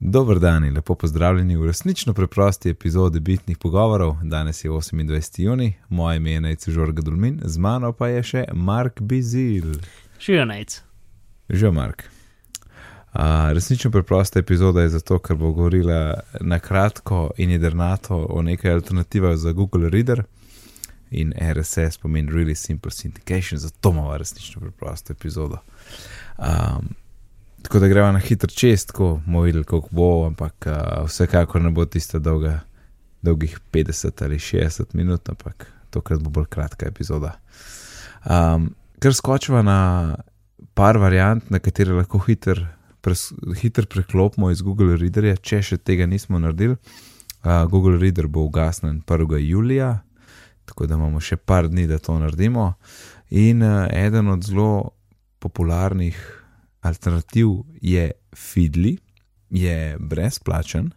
Dobro 0.00 0.38
dan 0.38 0.64
in 0.64 0.74
lepo 0.74 0.94
pozdravljeni 0.94 1.56
v 1.56 1.66
resnično 1.66 2.14
preprosti 2.14 2.70
epizodi 2.70 3.20
Bitnih 3.20 3.58
pogovorov. 3.58 4.16
Danes 4.22 4.64
je 4.64 4.70
28. 4.70 5.40
juni, 5.42 5.74
moje 5.88 6.16
ime 6.16 6.32
je 6.32 6.40
Najcu 6.40 6.70
Žorga 6.70 7.02
Dulmin, 7.02 7.40
z 7.44 7.58
mano 7.58 7.92
pa 7.92 8.08
je 8.08 8.22
še 8.22 8.44
Mark 8.52 9.00
Bizil. 9.00 9.74
Živijo 10.20 10.44
najc. 10.44 10.82
Že 11.48 11.70
Mark. 11.70 12.02
Uh, 12.04 13.20
resnično 13.52 13.90
preprosta 13.90 14.38
epizoda 14.38 14.82
je 14.82 14.88
zato, 14.88 15.18
ker 15.18 15.36
bo 15.36 15.50
govorila 15.52 16.20
na 16.40 16.58
kratko 16.58 17.30
in 17.36 17.50
jedrnato 17.50 18.26
o 18.30 18.42
nekaj 18.42 18.72
alternativah 18.72 19.36
za 19.36 19.52
Google 19.52 19.90
Reader 19.90 20.22
in 21.10 21.34
RSS 21.40 21.98
pomeni 21.98 22.30
Really 22.32 22.54
Simple 22.54 22.90
Syndication, 22.90 23.56
zato 23.56 23.90
imamo 23.90 24.16
resnično 24.16 24.60
preprosto 24.60 25.12
epizodo. 25.12 25.58
Um, 26.38 26.94
tako 27.62 27.78
da 27.78 27.88
gremo 27.88 28.12
na 28.12 28.18
hitro 28.18 28.50
čez, 28.50 28.86
tako 28.86 29.20
bomo 29.26 29.42
videli, 29.42 29.64
kako 29.64 29.88
bo, 29.90 30.26
ampak 30.26 30.66
uh, 30.66 31.06
vsekakor 31.06 31.62
ne 31.62 31.70
bo 31.70 31.84
tista 31.84 32.18
dolga, 32.18 32.60
dolgih 33.22 33.58
50 33.72 34.24
ali 34.24 34.38
60 34.38 34.84
minut, 34.92 35.28
ampak 35.28 35.66
tokrat 35.90 36.22
bo 36.22 36.30
bolj 36.30 36.46
kratka 36.46 36.86
epizoda. 36.86 37.34
Um, 38.24 38.70
ker 39.00 39.14
skočiva 39.14 39.62
na 39.62 40.16
par 40.74 40.98
variant, 40.98 41.50
na 41.50 41.58
katere 41.58 41.96
lahko 41.96 42.20
hiter, 42.26 42.60
pres, 43.02 43.28
hiter 43.60 43.86
preklopimo 43.86 44.50
iz 44.50 44.62
Google 44.62 44.96
Readerja, 44.96 45.36
če 45.36 45.62
še 45.62 45.78
tega 45.78 46.06
nismo 46.06 46.38
naredili. 46.38 46.78
Uh, 47.42 47.64
Google 47.70 47.98
Reader 47.98 48.26
bo 48.26 48.46
ugasnen 48.46 49.02
1. 49.06 49.38
julija, 49.42 50.00
tako 50.66 50.86
da 50.86 50.98
imamo 50.98 51.20
še 51.20 51.36
par 51.36 51.68
dni, 51.70 51.86
da 51.90 51.98
to 51.98 52.18
naredimo. 52.18 52.72
In 53.30 53.62
uh, 53.62 53.86
eden 53.94 54.28
od 54.28 54.44
zelo 54.46 54.94
popularnih 55.38 56.37
alternativ 56.80 57.48
je 57.82 58.10
Fidli, 58.36 58.98
je 59.50 59.96
brezplačen. 60.00 60.90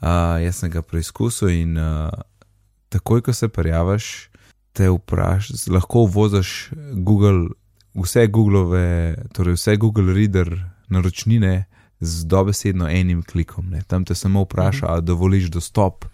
Uh, 0.00 0.42
jaz 0.42 0.60
sem 0.60 0.70
ga 0.70 0.82
preizkusil 0.82 1.48
in 1.48 1.78
uh, 1.78 2.10
takoj, 2.88 3.22
ko 3.22 3.32
se 3.32 3.48
prijaviš, 3.48 4.30
te 4.72 4.90
vprašaš, 4.90 5.68
lahko 5.70 6.04
voziš 6.10 6.70
Google, 6.92 7.48
vse 7.94 8.26
Google, 8.26 9.14
torej 9.32 9.54
vse 9.54 9.76
Google 9.76 10.14
Reader 10.14 10.50
naročnine 10.88 11.64
z 12.00 12.24
dobesedno 12.24 12.88
enim 12.90 13.22
klikom. 13.22 13.70
Ne. 13.70 13.82
Tam 13.86 14.04
te 14.04 14.14
samo 14.14 14.42
vpraša, 14.44 14.86
ali 14.86 15.02
dovoliš 15.02 15.50
dostop. 15.50 16.04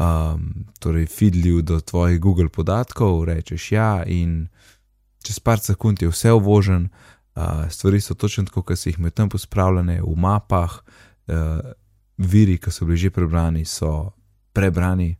Um, 0.00 0.64
torej, 0.78 1.06
fidlju 1.06 1.62
do 1.62 1.80
tvojih 1.80 2.20
Google 2.20 2.48
podatkov, 2.48 3.24
rečeš 3.24 3.72
ja, 3.72 4.02
in 4.06 4.48
čez 5.22 5.38
par 5.38 5.60
sekund 5.60 6.02
je 6.02 6.08
vse 6.08 6.32
uvožen, 6.32 6.88
stvari 7.70 8.00
so 8.00 8.14
točno 8.14 8.44
tako, 8.44 8.62
kot 8.62 8.78
si 8.78 8.90
jih 8.90 8.98
med 8.98 9.14
tem 9.14 9.28
pospravljene 9.28 10.00
v 10.02 10.16
mapah, 10.16 10.80
uh, 10.80 11.60
viri, 12.18 12.58
ki 12.58 12.70
so 12.70 12.84
bili 12.88 12.98
že 13.00 13.10
prebrani, 13.10 13.64
so 13.64 14.12
prebrani. 14.52 15.16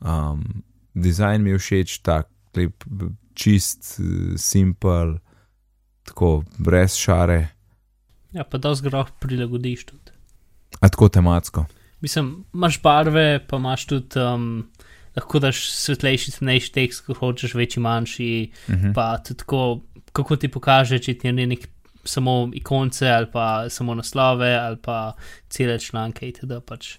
Um, 0.00 0.64
dizajn 0.94 1.42
mi 1.42 1.50
je 1.50 1.58
všeč, 1.58 1.98
tak 2.02 2.28
lep, 2.56 2.84
čist, 3.34 3.98
simpel, 4.36 5.18
tako 6.04 6.42
brez 6.58 6.96
šare. 6.98 7.48
Ja, 8.34 8.44
pa 8.44 8.58
da 8.58 8.74
zgroh 8.74 9.10
prilagodiš 9.20 9.86
tudi. 9.92 10.14
A 10.80 10.88
tako 10.88 11.08
tematsko. 11.08 11.66
Mislim, 12.02 12.44
imaš 12.54 12.82
barve, 12.82 13.46
pa 13.48 13.56
imaš 13.56 13.86
tudi. 13.86 14.20
Um, 14.20 14.70
Lahko 15.14 15.38
daš 15.38 15.60
svetlejši, 15.70 16.32
temnejši 16.34 16.72
tekst, 16.74 17.04
ko 17.06 17.14
hočeš, 17.14 17.52
večji, 17.54 17.78
manjši. 17.82 18.50
Uh 18.66 18.74
-huh. 18.74 18.94
Pa 18.94 19.18
tudi 19.22 19.38
tako, 19.38 19.80
kako 20.14 20.36
ti 20.36 20.48
pokaže, 20.48 20.98
če 21.02 21.16
ti 21.18 21.28
je 21.28 21.46
nek 21.46 21.68
samo 22.04 22.50
ikonce 22.54 23.08
ali 23.08 23.26
pa 23.32 23.66
samo 23.70 23.94
naslove 23.94 24.54
ali 24.54 24.76
pa 24.82 25.14
cele 25.48 25.78
članke. 25.78 26.28
Itd. 26.28 26.60
Pač 26.66 26.96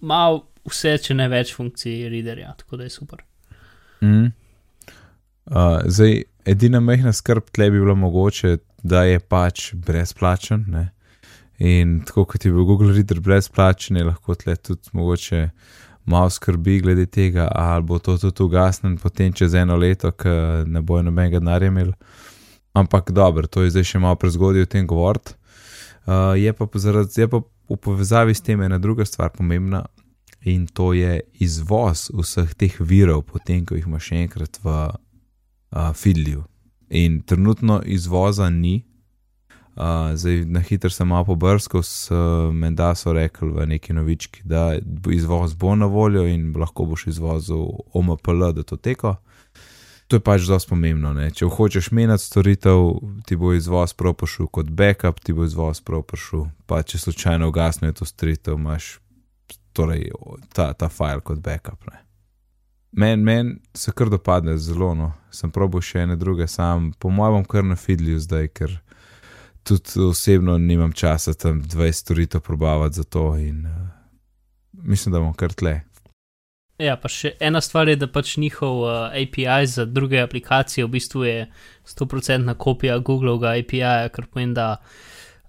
mal 0.00 0.42
vse, 0.68 0.96
če 1.02 1.16
ne 1.18 1.28
več 1.28 1.54
funkcij 1.56 2.08
readerja, 2.08 2.54
tako 2.58 2.80
da 2.80 2.86
je 2.86 2.94
super. 2.94 3.24
Mm. 4.00 4.30
Uh, 5.48 5.80
zdaj, 5.88 6.22
edina 6.44 6.80
mehna 6.80 7.12
skrb 7.12 7.48
tle 7.52 7.70
bi 7.72 7.80
bilo 7.80 7.96
mogoče, 7.96 8.58
da 8.82 9.04
je 9.08 9.20
pač 9.20 9.72
brezplačen. 9.74 10.64
Ne? 10.68 10.88
In 11.58 11.98
tako 12.06 12.28
kot 12.30 12.44
je 12.44 12.52
bil 12.54 12.64
Google 12.68 12.92
Reader 12.94 13.20
brezplačen, 13.24 13.98
je 13.98 14.06
lahko 14.06 14.36
tle 14.38 14.56
tudi 14.56 14.92
mogoče 14.92 15.48
malo 16.08 16.30
skrbi 16.30 16.78
glede 16.80 17.06
tega, 17.06 17.48
ali 17.52 17.84
bo 17.84 17.98
to 17.98 18.16
tudi 18.18 18.42
ugasnen 18.42 18.96
potem 18.98 19.32
čez 19.32 19.54
eno 19.54 19.76
leto, 19.76 20.12
ker 20.16 20.64
ne 20.66 20.80
bojo 20.80 21.02
nobenega 21.08 21.42
denarja 21.42 21.68
imeli. 21.68 21.92
Ampak 22.78 23.10
dobro, 23.10 23.50
to 23.50 23.64
je 23.66 23.74
zdaj 23.74 23.86
še 23.90 24.00
malo 24.02 24.18
prezgodaj 24.20 24.62
o 24.62 24.70
tem 24.70 24.86
govoriti. 24.86 25.34
Uh, 26.08 26.32
je, 26.38 26.48
je 26.48 27.28
pa 27.28 27.40
v 27.68 27.76
povezavi 27.76 28.34
s 28.34 28.44
tem 28.44 28.62
ena 28.62 28.78
druga 28.78 29.04
stvar 29.04 29.34
pomembna 29.34 29.84
in 30.46 30.66
to 30.66 30.92
je 30.94 31.20
izvoz 31.42 32.08
vseh 32.14 32.54
teh 32.54 32.76
virov, 32.80 33.26
potem 33.28 33.66
ko 33.66 33.76
jih 33.76 33.88
imaš 33.90 34.12
še 34.12 34.20
enkrat 34.22 34.60
v 34.62 34.76
uh, 34.88 35.90
Fidlju. 35.92 36.46
In 36.88 37.20
trenutno 37.26 37.82
izvoza 37.84 38.48
ni, 38.50 38.88
Uh, 39.78 40.16
zdaj, 40.18 40.40
na 40.50 40.58
hitro 40.60 40.90
sem 40.90 41.06
malo 41.06 41.24
pobrskal, 41.24 41.84
menda 42.50 42.88
so 42.98 43.12
rekli 43.14 43.46
v 43.54 43.66
neki 43.70 43.94
novički, 43.94 44.40
da 44.42 44.74
izvoz 45.14 45.54
bo 45.54 45.76
na 45.78 45.86
voljo 45.86 46.24
in 46.26 46.50
lahko 46.58 46.82
boš 46.84 47.06
izvozil 47.06 47.62
OMPL, 47.94 48.48
da 48.58 48.64
to 48.66 48.76
teko. 48.76 49.14
To 50.08 50.16
je 50.16 50.24
pač 50.24 50.46
zelo 50.48 50.58
pomembno. 50.68 51.12
Ne? 51.12 51.28
Če 51.30 51.50
hočeš 51.52 51.90
menjati 51.92 52.24
storitev, 52.24 52.84
ti 53.28 53.36
bo 53.36 53.52
izvoz 53.52 53.92
propušil 53.92 54.48
kot 54.48 54.70
backup, 54.72 55.20
ti 55.20 55.36
bo 55.36 55.44
izvoz 55.44 55.82
propušil, 55.84 56.46
pa 56.66 56.80
če 56.82 56.98
slučajno 56.98 57.50
ugasne 57.52 57.92
to 57.92 58.08
storitev, 58.08 58.56
imaš 58.56 58.96
torej, 59.76 60.08
ta, 60.56 60.72
ta 60.72 60.88
file 60.88 61.20
kot 61.20 61.42
backup. 61.44 61.84
Meni 62.96 63.22
men 63.22 63.58
se 63.76 63.92
kar 63.92 64.08
dopadne 64.08 64.56
zelo, 64.58 64.94
no. 64.96 65.12
sem 65.30 65.52
probo 65.52 65.82
še 65.84 66.06
ene 66.06 66.16
druge, 66.16 66.48
sam 66.48 66.92
po 66.96 67.12
mojem 67.12 67.36
bom 67.36 67.44
kar 67.44 67.66
na 67.68 67.76
fidlju 67.76 68.16
zdaj, 68.24 68.48
ker 68.56 68.78
tudi 69.68 70.00
osebno 70.08 70.56
nimam 70.58 70.92
časa 70.96 71.34
tam 71.36 71.60
20 71.60 72.00
storitev 72.00 72.40
probavati 72.40 72.96
za 72.96 73.04
to 73.04 73.36
in 73.36 73.66
uh, 73.68 73.76
mislim, 74.72 75.12
da 75.12 75.20
bom 75.20 75.34
kar 75.36 75.52
tle. 75.52 75.82
Ja, 76.78 76.94
pa 76.94 77.10
še 77.10 77.32
ena 77.42 77.58
stvar 77.64 77.90
je, 77.90 77.96
da 77.98 78.06
pač 78.06 78.36
njihov 78.38 78.84
uh, 78.84 79.10
API 79.10 79.66
za 79.66 79.82
druge 79.84 80.20
aplikacije 80.22 80.86
v 80.86 80.92
bistvu 80.92 81.24
je 81.26 81.38
100% 81.90 82.54
kopija 82.54 83.00
Googlovega 83.02 83.56
API, 83.58 84.10
kar 84.14 84.28
pomeni, 84.30 84.54
da 84.54 84.76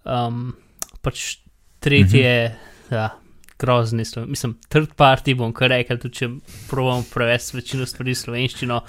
um, 0.10 0.56
pač 1.06 1.38
tretje, 1.80 2.32
mhm. 2.50 2.96
ja, 2.96 3.12
grozni, 3.60 4.06
mislim, 4.26 4.56
third 4.72 4.96
party 4.98 5.36
bom 5.38 5.54
kar 5.54 5.70
rekel, 5.70 6.00
tudi 6.02 6.24
če 6.24 6.30
provam 6.70 7.06
prevesti 7.12 7.60
večino 7.60 7.86
stvari 7.86 8.16
slovenščino, 8.16 8.80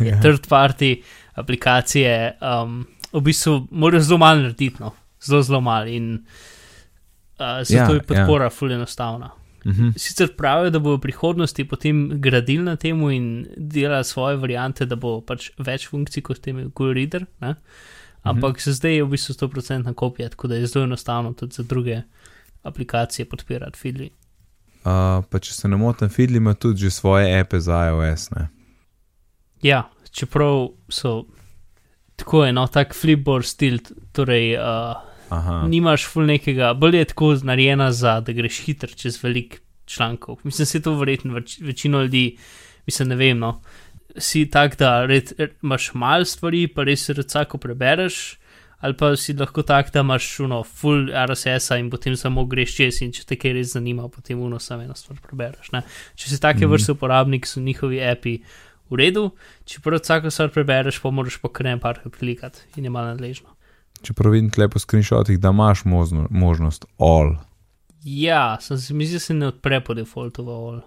je 0.00 0.14
ja. 0.14 0.20
third 0.24 0.48
party 0.48 0.94
aplikacije. 1.42 2.14
Um, 2.40 2.84
v 3.12 3.22
bistvu 3.26 3.58
moraš 3.70 4.08
zelo 4.08 4.22
malo 4.22 4.46
narediti, 4.46 4.80
no? 4.80 4.94
zelo, 5.20 5.42
zelo 5.42 5.60
malo. 5.60 5.90
In 5.90 6.14
uh, 6.16 7.60
zato 7.60 7.92
ja, 7.92 7.98
je 7.98 8.06
podpora 8.06 8.48
ja. 8.48 8.54
fully 8.54 8.78
enostavna. 8.78 9.34
Uh 9.64 9.72
mhm. 9.72 9.88
-huh. 9.88 9.98
Sicer 9.98 10.36
pravijo, 10.36 10.70
da 10.70 10.78
bo 10.78 10.96
v 10.96 11.00
prihodnosti 11.00 11.64
potem 11.68 12.20
gradili 12.20 12.64
na 12.64 12.76
tem 12.76 13.10
in 13.10 13.46
delali 13.56 14.04
svoje 14.04 14.36
variante, 14.36 14.86
da 14.86 14.96
bo 14.96 15.20
pač 15.20 15.50
več 15.58 15.88
funkcij 15.88 16.22
kot 16.22 16.40
tem 16.40 16.56
Google 16.74 16.94
Reader, 16.94 17.26
ne? 17.40 17.54
ampak 18.22 18.50
uh 18.50 18.56
-huh. 18.56 18.64
za 18.64 18.72
zdaj 18.72 18.94
je 18.96 19.04
v 19.04 19.08
bistvu 19.08 19.34
100% 19.34 19.94
kopija, 19.94 20.28
tako 20.28 20.48
da 20.48 20.54
je 20.54 20.66
zelo 20.66 20.84
enostavno 20.84 21.32
tudi 21.32 21.54
za 21.54 21.62
druge 21.62 22.02
aplikacije 22.62 23.28
podpirati 23.28 23.78
Fidli. 23.78 24.10
Uh, 24.84 25.24
pa 25.30 25.38
če 25.38 25.52
se 25.52 25.68
ne 25.68 25.76
motim, 25.76 26.08
Fidli 26.08 26.36
ima 26.36 26.54
tudi 26.54 26.80
že 26.80 26.90
svoje 26.90 27.40
ape 27.40 27.60
za 27.60 27.86
iOS. 27.86 28.30
Ne? 28.30 28.48
Ja, 29.62 29.90
čeprav 30.10 30.68
so 30.88 31.24
tako 32.16 32.44
je, 32.44 32.52
no, 32.52 32.66
tak 32.66 32.94
flipboard 32.94 33.46
stil, 33.46 33.78
torej 34.12 34.58
uh, 34.58 34.96
nimaš 35.68 36.06
ful 36.10 36.26
nekega, 36.26 36.72
bolj 36.74 36.96
je 36.96 37.04
tako 37.12 37.34
narejena 37.42 37.92
za, 37.92 38.20
da 38.20 38.32
greš 38.32 38.64
hitro 38.66 38.90
čez 38.96 39.22
velik 39.22 39.60
člankov. 39.86 40.38
Mislim, 40.44 40.64
da 40.64 40.66
se 40.66 40.82
to 40.82 40.94
verjetno 40.98 41.34
več, 41.34 41.58
večino 41.60 42.02
ljudi, 42.02 42.36
mislim, 42.86 43.08
ne 43.08 43.16
vem, 43.16 43.38
no, 43.38 43.60
si 44.18 44.46
tak, 44.50 44.76
da 44.78 45.06
red, 45.06 45.32
imaš 45.62 45.90
malo 45.94 46.24
stvari, 46.24 46.66
pa 46.68 46.84
res 46.84 47.04
se 47.06 47.16
vsako 47.18 47.58
prebereš. 47.58 48.36
Ali 48.80 48.96
pa 48.96 49.10
si 49.16 49.34
lahko 49.36 49.60
tak, 49.62 49.90
da 49.92 50.00
imaš 50.00 50.38
uno, 50.40 50.62
full 50.64 51.10
RSS-a 51.12 51.76
in 51.76 51.90
potem 51.92 52.14
samo 52.16 52.46
greš 52.48 52.78
čez 52.78 53.02
in 53.04 53.10
če 53.12 53.26
te 53.28 53.36
kaj 53.36 53.52
res 53.58 53.74
zanima, 53.74 54.06
potem 54.08 54.40
uno 54.40 54.56
samo 54.58 54.86
eno 54.86 54.96
stvar 54.96 55.18
prebereš. 55.20 55.68
Ne? 55.74 55.82
Če 56.16 56.30
si 56.30 56.40
take 56.40 56.58
mm 56.58 56.62
-hmm. 56.62 56.72
vrste 56.72 56.92
uporabnik, 56.92 57.46
so 57.46 57.60
njihovi 57.60 58.00
api 58.00 58.38
v 58.90 58.96
redu, 58.96 59.30
če 59.64 59.80
prvo 59.84 60.00
vsako 60.00 60.30
stvar 60.30 60.48
prebereš, 60.48 60.98
pa 61.02 61.10
moraš 61.10 61.36
pokrenem 61.36 61.80
par 61.80 62.00
klikati 62.18 62.60
in 62.76 62.84
je 62.84 62.90
malo 62.90 63.06
nadležno. 63.06 63.59
Če 64.02 64.14
prav 64.16 64.32
vidim 64.32 64.50
tle 64.50 64.68
po 64.68 64.80
screenshotih, 64.80 65.38
da 65.40 65.52
imaš 65.52 65.84
možno, 65.84 66.26
možnost 66.30 66.86
all. 66.98 67.36
Ja, 68.04 68.56
sem 68.60 68.78
se 68.78 68.94
mi 68.94 69.06
zdi, 69.06 69.20
da 69.20 69.20
se 69.20 69.34
ne 69.34 69.50
odpre 69.52 69.80
po 69.84 69.94
defaultu 69.94 70.44
v 70.44 70.56
all. 70.56 70.80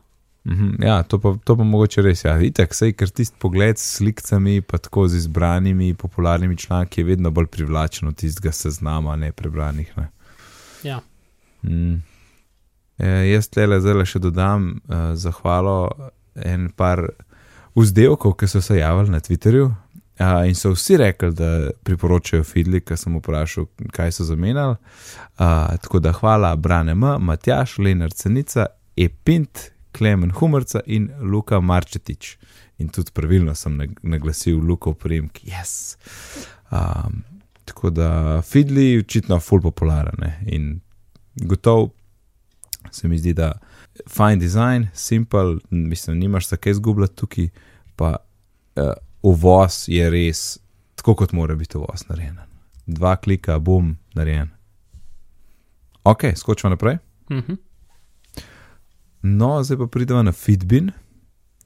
-hmm, 0.46 0.86
ja, 0.86 1.04
to 1.04 1.20
pa, 1.20 1.36
to 1.44 1.56
pa 1.58 1.64
mogoče 1.64 2.02
res. 2.02 2.24
Ja. 2.26 2.38
Itek, 2.42 2.74
sej, 2.76 2.94
ker 2.98 3.10
tisti 3.10 3.38
pogled 3.40 3.80
s 3.80 3.98
slikami, 3.98 4.62
pa 4.62 4.78
tako 4.78 5.08
z 5.08 5.24
izbranimi 5.24 5.94
popularnimi 5.94 6.58
članki, 6.58 7.02
je 7.02 7.06
vedno 7.06 7.32
bolj 7.32 7.48
privlačen 7.48 8.08
od 8.08 8.16
tistega 8.16 8.52
seznama 8.52 9.16
neprebranih. 9.16 9.94
Ne. 9.98 10.10
Ja. 10.84 11.00
Mm. 11.64 12.02
E, 12.98 13.08
jaz 13.08 13.50
tle 13.50 13.80
zdaj 13.80 14.06
še 14.06 14.20
dodam 14.20 14.74
uh, 14.74 15.14
zahvalo 15.16 16.12
en 16.36 16.70
par 16.76 17.08
vzdevkov, 17.76 18.36
ki 18.38 18.48
so 18.48 18.62
se 18.62 18.78
javili 18.78 19.16
na 19.16 19.20
Twitterju. 19.20 19.72
Uh, 20.20 20.48
in 20.48 20.56
so 20.56 20.72
vsi 20.76 20.98
rekli, 20.98 21.32
da 21.34 21.72
priporočajo 21.84 22.44
Fidli, 22.44 22.82
ki 22.86 22.98
sem 22.98 23.16
vprašal, 23.18 23.66
kaj 23.92 24.12
so 24.14 24.28
zamenjali. 24.28 24.76
Uh, 25.40 25.74
tako 25.82 26.00
da 26.00 26.14
hvala 26.14 26.56
Brane 26.56 26.94
M, 26.94 27.06
Matjaš, 27.20 27.78
Leonard 27.78 28.14
Cenica, 28.14 28.68
Epint, 28.98 29.72
Klemen 29.98 30.32
Humrca 30.40 30.82
in 30.86 31.10
Luka 31.22 31.60
Marčetič. 31.60 32.38
In 32.78 32.90
tudi 32.90 33.12
pravilno 33.14 33.56
sem 33.56 33.78
naglasil 34.02 34.58
Luka 34.58 34.94
v 34.94 35.02
primek, 35.02 35.44
yes. 35.46 35.98
Um, 36.70 37.24
tako 37.66 37.90
da 37.90 38.42
Fidli 38.42 38.98
očitno 39.00 39.40
ful 39.40 39.62
popularne 39.62 40.40
in 40.46 40.80
gotov 41.36 41.90
se 42.92 43.08
mi 43.08 43.18
zdi, 43.18 43.34
da 43.34 43.54
fine 44.10 44.36
design, 44.36 44.86
simple, 44.94 45.58
mislim, 45.70 46.18
nimaš 46.18 46.48
se 46.48 46.58
kaj 46.58 46.74
zgubljati 46.74 47.16
tukaj, 47.16 47.50
pa 47.96 48.16
uh, 48.76 48.94
uvoz 49.24 49.86
je 49.88 50.10
res 50.10 50.60
tako, 50.96 51.16
kot 51.16 51.32
mora 51.32 51.56
biti 51.56 51.78
uvoz 51.78 52.06
narejen. 52.10 52.38
Dva 52.86 53.16
klika, 53.16 53.60
bom, 53.60 53.96
narejen. 54.16 54.50
Ok, 56.04 56.24
skočimo 56.36 56.70
naprej. 56.70 56.98
Uh 57.30 57.38
-huh. 57.38 57.58
No, 59.22 59.64
zdaj 59.64 59.78
pa 59.78 59.88
pridemo 59.88 60.24
na 60.24 60.32
Fitbin. 60.32 60.92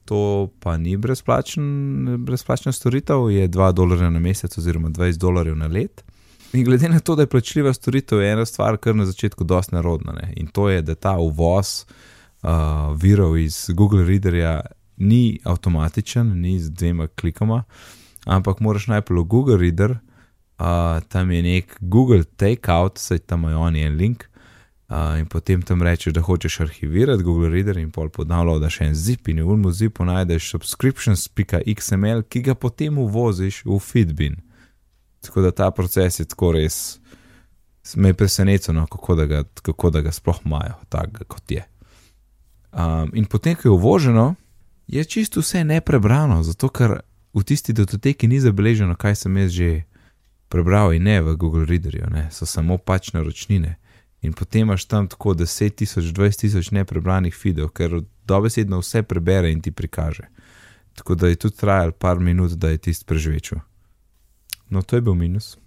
To 0.06 0.50
pa 0.60 0.78
ni 0.78 0.98
brezplačen, 0.98 2.06
brezplačna 2.26 2.72
storitev, 2.72 3.32
je 3.32 3.50
2 3.50 3.72
dolarja 3.72 4.10
na 4.10 4.20
mesec 4.20 4.58
oziroma 4.58 4.90
20 4.90 5.18
dolarjev 5.18 5.56
na 5.56 5.68
let. 5.68 6.04
In 6.54 6.64
glede 6.64 6.90
na 6.90 7.00
to, 7.00 7.16
da 7.16 7.22
je 7.22 7.28
plačljiva 7.28 7.74
storitev, 7.74 8.22
je 8.22 8.32
ena 8.32 8.46
stvar, 8.46 8.78
kar 8.78 8.96
na 8.96 9.06
začetku 9.06 9.44
dosti 9.44 9.76
narodna. 9.76 10.14
Ne? 10.14 10.34
In 10.36 10.48
to 10.48 10.70
je, 10.70 10.82
da 10.82 10.96
ta 10.96 11.18
uvoz 11.18 11.86
uh, 12.42 12.50
virov 12.96 13.38
iz 13.38 13.70
Google 13.74 14.06
Readerja 14.06 14.62
ni 14.98 15.40
avtomatičen, 15.44 16.42
ni 16.42 16.60
z 16.60 16.70
dvema 16.70 17.08
klikoma, 17.08 17.64
ampak 18.26 18.60
moraš 18.60 18.88
najprej 18.88 19.22
v 19.22 19.28
Google 19.28 19.58
Reader, 19.58 19.92
uh, 19.92 21.02
tam 21.10 21.32
je 21.32 21.42
nek 21.44 21.78
Google 21.80 22.24
Takeout, 22.24 22.98
saj 22.98 23.20
tam 23.20 23.40
imajo 23.40 23.60
oni 23.60 23.82
en 23.82 23.96
link. 23.96 24.30
Uh, 24.88 25.20
in 25.20 25.26
potem 25.28 25.62
tam 25.62 25.82
rečeš, 25.84 26.14
da 26.14 26.22
hočeš 26.22 26.62
arhivirati 26.64 27.24
Google 27.24 27.50
Reader, 27.50 27.78
in 27.78 27.92
pol 27.92 28.08
podnavljaš 28.10 28.82
en 28.82 28.94
zip, 28.96 29.28
in 29.28 29.42
v 29.44 29.50
ulmu 29.52 29.72
zipu 29.72 30.06
najdeš 30.08 30.52
subscriptions.xml, 30.52 32.24
ki 32.30 32.42
ga 32.42 32.56
potem 32.56 32.98
uvoziš 32.98 33.66
v 33.66 33.80
Fitbin. 33.84 34.38
Tako 35.20 35.42
da 35.42 35.52
ta 35.52 35.72
proces 35.72 36.20
je 36.20 36.26
tako 36.26 36.54
res, 36.56 37.00
me 37.96 38.10
je 38.10 38.14
presenečen, 38.14 38.76
no, 38.76 38.86
kako, 38.88 39.18
kako 39.62 39.90
da 39.90 40.02
ga 40.02 40.12
sploh 40.12 40.40
imajo, 40.46 40.80
tako 40.90 41.28
kot 41.28 41.52
je. 41.52 41.68
Um, 42.72 43.12
in 43.14 43.26
potem, 43.26 43.56
ko 43.56 43.68
je 43.68 43.72
uvoženo, 43.72 44.36
je 44.88 45.06
čisto 45.06 45.40
vse 45.40 45.64
neprebrano, 45.64 46.44
zato 46.44 46.70
ker 46.70 47.00
v 47.34 47.44
tisti 47.44 47.74
datoteki 47.74 48.28
ni 48.28 48.40
zabeleženo, 48.40 48.96
kaj 48.96 49.16
sem 49.16 49.38
jaz 49.38 49.52
že 49.52 49.84
prebral 50.50 50.94
in 50.94 51.04
ne 51.04 51.22
v 51.22 51.36
Google 51.36 51.66
Readerju, 51.66 52.08
ne, 52.10 52.32
so 52.32 52.46
samo 52.46 52.78
pač 52.78 53.12
naročnine. 53.14 53.76
In 54.22 54.34
potem 54.34 54.62
imaš 54.62 54.88
tam 54.88 55.08
tako 55.08 55.34
10.000, 55.34 56.02
20.000 56.16 56.74
neprebranih 56.74 57.36
videov, 57.44 57.70
ker 57.70 58.02
dobesedno 58.26 58.80
vse 58.80 59.04
prebere 59.04 59.52
in 59.52 59.62
ti 59.62 59.72
prikaže. 59.72 60.32
Tako 60.96 61.16
da 61.16 61.28
je 61.28 61.36
tudi 61.36 61.58
trajal 61.58 61.92
par 61.92 62.20
minut, 62.20 62.52
da 62.52 62.70
je 62.70 62.78
tisti 62.78 63.06
prežvečil. 63.06 63.60
No, 64.70 64.82
to 64.82 64.96
je 64.96 65.02
bil 65.02 65.14
minus. 65.14 65.58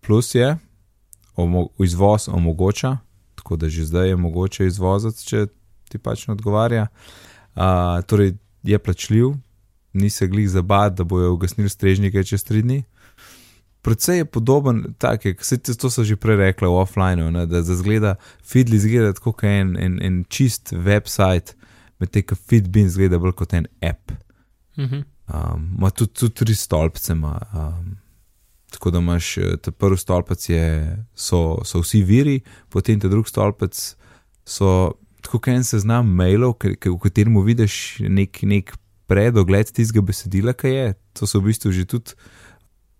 Plus 0.00 0.34
je, 0.34 0.56
omo 1.34 1.68
izvoz 1.78 2.28
omogoča, 2.28 2.98
tako 3.34 3.56
da 3.56 3.68
že 3.68 3.84
zdaj 3.84 4.08
je 4.08 4.16
mogoče 4.16 4.66
izvoziti, 4.66 5.24
če 5.24 5.46
ti 5.88 5.98
pač 5.98 6.26
ne 6.26 6.32
odgovarja. 6.32 6.82
Uh, 6.82 7.28
torej, 8.06 8.36
je 8.62 8.78
plačljiv, 8.78 9.32
ni 9.92 10.10
se 10.10 10.26
glih 10.26 10.48
zabad, 10.50 10.94
da 10.94 11.04
bojo 11.04 11.32
ugasnili 11.32 11.70
strežnike 11.70 12.24
čez 12.24 12.44
tri 12.44 12.62
dni. 12.62 12.82
Predvsej 13.82 14.18
je 14.18 14.24
podoben, 14.24 14.94
tako 14.98 15.28
je, 15.28 15.36
to 15.78 15.90
so 15.90 16.04
že 16.04 16.16
prej 16.16 16.36
rekli 16.36 16.68
v 16.68 16.80
offlineu, 16.82 17.30
ne, 17.30 17.46
da 17.46 17.62
zgleda, 17.62 18.16
Fidli 18.42 18.78
zgleda 18.78 19.12
kot 19.12 19.44
en, 19.44 19.76
en, 19.78 19.98
en 20.02 20.24
čist 20.28 20.72
website, 20.72 21.54
medtem 21.98 22.22
ko 22.22 22.34
Fitbin 22.34 22.90
zgleda 22.90 23.18
bolj 23.18 23.32
kot 23.38 23.54
en 23.54 23.66
app. 23.80 24.12
Uh 24.76 24.84
-huh. 24.84 25.04
Um, 25.28 25.74
ima 25.78 25.90
tudi, 25.90 26.12
tudi 26.12 26.34
tri 26.34 26.54
stolpce. 26.54 27.14
Ma, 27.14 27.38
um, 27.54 27.96
tako 28.70 28.90
da 28.90 28.98
imaš 28.98 29.38
eh, 29.38 29.56
ta 29.56 29.70
prvi 29.70 29.96
stolpec, 29.96 30.48
je, 30.48 30.96
so, 31.14 31.60
so 31.64 31.80
vsi 31.80 32.02
viri, 32.02 32.40
potem 32.68 33.00
ta 33.00 33.08
drugi 33.08 33.28
stolpec 33.28 33.96
so 34.44 34.92
tako 35.22 35.40
en 35.50 35.64
seznam 35.64 36.10
mailov, 36.18 36.56
v 36.62 36.98
katerem 37.02 37.38
vidiš 37.44 37.98
nek, 38.08 38.42
nek 38.42 38.74
predogled 39.08 39.72
tistega 39.72 40.04
besedila, 40.04 40.54
ki 40.56 40.74
je. 40.74 40.92
To 41.18 41.26
so 41.26 41.40
v 41.40 41.50
bistvu 41.50 41.72
že 41.72 41.86
tudi 41.88 42.14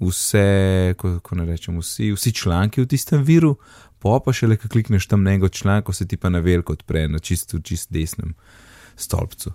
vse, 0.01 0.95
kako 0.99 1.37
ne 1.39 1.45
rečem, 1.47 1.79
vsi, 1.79 2.13
vsi 2.15 2.33
članki 2.33 2.83
v 2.83 2.89
tistem 2.89 3.25
viru, 3.27 3.57
pa 3.99 4.21
pa 4.23 4.33
še 4.33 4.47
le, 4.47 4.57
ki 4.59 4.71
klikneš 4.71 5.09
tam 5.11 5.25
na 5.27 5.35
enega 5.35 5.51
članka, 5.51 5.93
se 5.93 6.07
ti 6.07 6.17
pa 6.17 6.31
na 6.31 6.39
veliko 6.39 6.77
odpre 6.77 7.09
na 7.11 7.19
čisto 7.19 7.59
čist 7.59 7.91
desnem 7.93 8.35
stolpcu. 8.97 9.53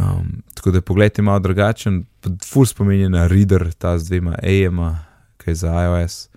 Um, 0.00 0.42
tako 0.54 0.70
da 0.70 0.80
pogled 0.80 1.18
je 1.18 1.24
malo 1.24 1.40
drugačen, 1.40 2.04
full 2.44 2.68
spominja 2.68 3.08
na 3.12 3.26
reader, 3.26 3.72
ta 3.72 3.98
z 3.98 4.08
dvema 4.08 4.36
AM-a, 4.40 5.04
ki 5.40 5.50
je 5.50 5.54
za 5.64 5.72
iOS. 5.84 6.28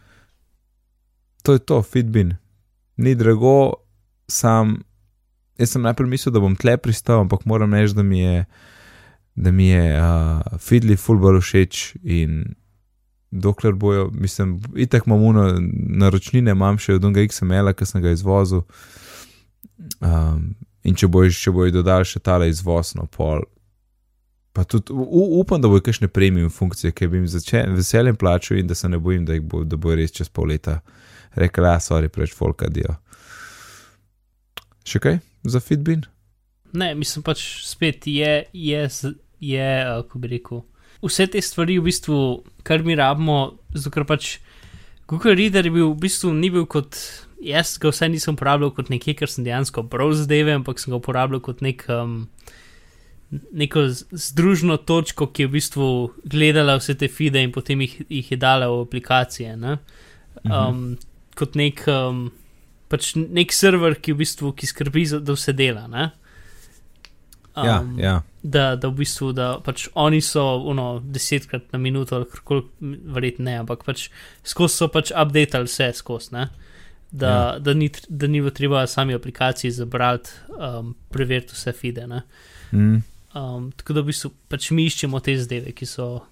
To 1.43 1.53
je 1.53 1.59
to, 1.59 1.81
Fitbin. 1.83 2.35
Ni 2.97 3.15
drago, 3.15 3.73
sam. 4.27 4.79
Jaz 5.59 5.71
sem 5.75 5.83
najprej 5.85 6.09
mislil, 6.11 6.33
da 6.35 6.43
bom 6.43 6.55
tle 6.59 6.75
pristal, 6.77 7.23
ampak 7.23 7.45
moram 7.47 7.73
reči, 7.73 7.95
da 7.95 8.03
mi 8.03 8.19
je, 8.19 8.43
da 9.35 9.51
mi 9.51 9.69
je 9.69 9.85
uh, 9.95 10.59
Fidli 10.59 10.97
full 10.99 11.21
bolj 11.21 11.39
všeč 11.43 11.85
in 12.03 12.43
dokler 13.31 13.73
bojo, 13.75 14.09
mislim, 14.13 14.59
itek 14.79 15.07
imam 15.07 15.23
uno 15.23 15.47
naročnine, 16.03 16.51
imam 16.55 16.77
še 16.79 16.95
od 16.99 17.07
unga 17.07 17.23
XML-a, 17.23 17.73
ki 17.75 17.87
sem 17.87 18.03
ga 18.03 18.13
izvozil. 18.15 18.63
Um, 19.99 20.53
In 20.85 20.93
če 20.93 21.09
boš, 21.09 21.39
če 21.41 21.53
boš 21.53 21.71
dodal 21.73 22.05
še 22.05 22.21
tale 22.21 22.47
izvoz 22.51 22.93
na 22.93 23.07
pol, 23.09 23.41
pa 24.55 24.63
tudi 24.69 24.93
upam, 24.93 25.59
da 25.61 25.69
bo 25.71 25.79
kakšne 25.83 26.07
premium 26.13 26.51
funkcije, 26.53 26.93
ki 26.95 27.09
bi 27.09 27.19
jim 27.19 27.25
začel 27.31 27.73
veseljem 27.75 28.15
plačal 28.21 28.61
in 28.61 28.69
da 28.69 28.77
se 28.77 28.89
ne 28.89 28.99
bojim, 29.01 29.25
da, 29.25 29.35
bo, 29.41 29.63
da 29.65 29.79
bo 29.81 29.95
res 29.97 30.13
čez 30.15 30.29
pol 30.29 30.53
leta 30.53 30.77
rekel, 31.35 31.65
da 31.65 31.79
so 31.81 31.97
reč 31.99 32.35
folka 32.37 32.69
dio. 32.71 32.99
Še 34.85 35.01
kaj 35.01 35.19
za 35.43 35.61
Fitbin? 35.63 36.05
Ne, 36.75 36.93
mislim 36.97 37.23
pač 37.25 37.41
spet 37.65 38.07
je, 38.09 38.45
je, 38.53 38.81
je 39.39 39.69
kako 39.83 40.21
bi 40.21 40.33
rekel. 40.35 40.63
Vse 41.05 41.27
te 41.31 41.41
stvari, 41.43 41.77
v 41.79 41.87
bistvu, 41.89 42.17
kar 42.65 42.83
mi 42.83 42.97
rabimo, 42.97 43.57
zato 43.75 43.93
ker 43.93 44.07
pač 44.09 44.37
Google 45.07 45.35
Reader 45.37 45.67
je 45.67 45.73
bil 45.75 45.91
v 45.91 46.01
bistvu 46.07 46.33
ni 46.33 46.49
bil 46.49 46.65
kot 46.65 46.97
jaz 47.45 47.75
ga 47.81 47.91
vse 47.91 48.09
nisem 48.09 48.35
uporabljal 48.35 48.71
kot 48.75 48.89
nekaj, 48.89 49.17
kar 49.19 49.31
sem 49.31 49.45
dejansko 49.45 49.83
bral 49.89 50.13
zadeve, 50.17 50.55
ampak 50.55 50.81
sem 50.81 50.93
ga 50.93 50.99
uporabljal 50.99 51.41
kot 51.45 51.61
nek, 51.65 51.83
um, 51.91 52.15
neko 53.29 53.87
združno 53.91 54.77
točko, 54.77 55.27
ki 55.29 55.45
je 55.45 55.49
v 55.49 55.55
bistvu 55.57 55.89
gledala 56.31 56.77
vse 56.79 56.97
te 56.99 57.09
fide 57.11 57.43
in 57.43 57.53
potem 57.55 57.83
jih, 57.85 57.99
jih 58.09 58.31
je 58.33 58.39
dala 58.39 58.69
v 58.71 58.85
aplikacije. 58.87 59.57
Ne? 59.61 59.77
Um, 60.43 60.49
mhm. 60.49 60.95
Kot 61.35 61.57
nek, 61.59 61.83
um, 61.91 62.29
pač 62.91 63.13
nek 63.15 63.53
server, 63.53 63.97
ki 63.99 64.13
v 64.13 64.23
bistvu 64.23 64.53
ki 64.57 64.69
skrbi 64.69 65.05
za 65.09 65.19
da 65.19 65.35
vse 65.35 65.53
dela. 65.57 65.87
Ne? 65.91 66.09
Um, 67.55 67.65
ja, 67.65 67.79
ja. 67.97 68.15
Da, 68.43 68.75
da 68.75 68.91
v 68.91 68.99
bistvu, 69.01 69.31
da 69.33 69.55
pač 69.63 69.87
oni 69.95 70.19
so 70.21 70.43
uno, 70.67 70.99
desetkrat 70.99 71.71
na 71.73 71.79
minuto, 71.79 72.17
ali 72.19 72.27
kako 72.29 72.61
verjetno 73.15 73.47
ne, 73.47 73.57
ampak 73.63 73.85
pač 73.87 74.09
skozi 74.43 74.83
so 74.83 74.89
pač 74.91 75.13
updated 75.15 75.69
vse 75.69 75.93
skozi 75.95 76.45
da, 77.15 77.27
ja. 77.27 77.59
da, 77.59 77.73
ni, 77.73 77.89
da 78.09 78.27
ni 78.27 78.51
treba 78.51 78.87
sami 78.87 79.13
aplikaciji 79.13 79.71
zabrati, 79.71 80.29
um, 80.59 80.95
preveriti 81.09 81.53
vse 81.53 81.71
fide. 81.71 82.07
Mm. 82.71 83.03
Um, 83.35 83.71
tako 83.71 83.93
da 83.93 84.01
v 84.01 84.11
bistvu 84.11 84.31
pač 84.51 84.69
mi 84.71 84.85
iščemo 84.89 85.19
te 85.23 85.37
zdaj, 85.39 85.71
ki, 85.75 85.87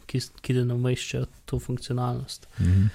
ki, 0.07 0.21
ki 0.41 0.57
da 0.57 0.65
nam 0.67 0.83
iščejo 0.91 1.25
to 1.45 1.59
funkcionalnost. 1.59 2.47
Mm. 2.59 2.89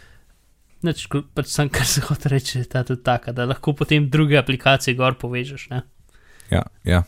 Neč, 0.86 1.08
pač 1.10 1.50
sem, 1.50 1.68
kar 1.72 1.86
se 1.86 2.00
hoče 2.06 2.30
reči, 2.30 2.62
da 2.70 2.84
je 2.86 2.96
tako, 3.02 3.32
da 3.34 3.48
lahko 3.50 3.74
potem 3.74 4.06
druge 4.10 4.38
aplikacije 4.38 4.94
gor 4.94 5.16
povežeš. 5.18 5.68
Ne? 5.72 5.82
Ja, 6.50 6.62
ja. 6.86 7.02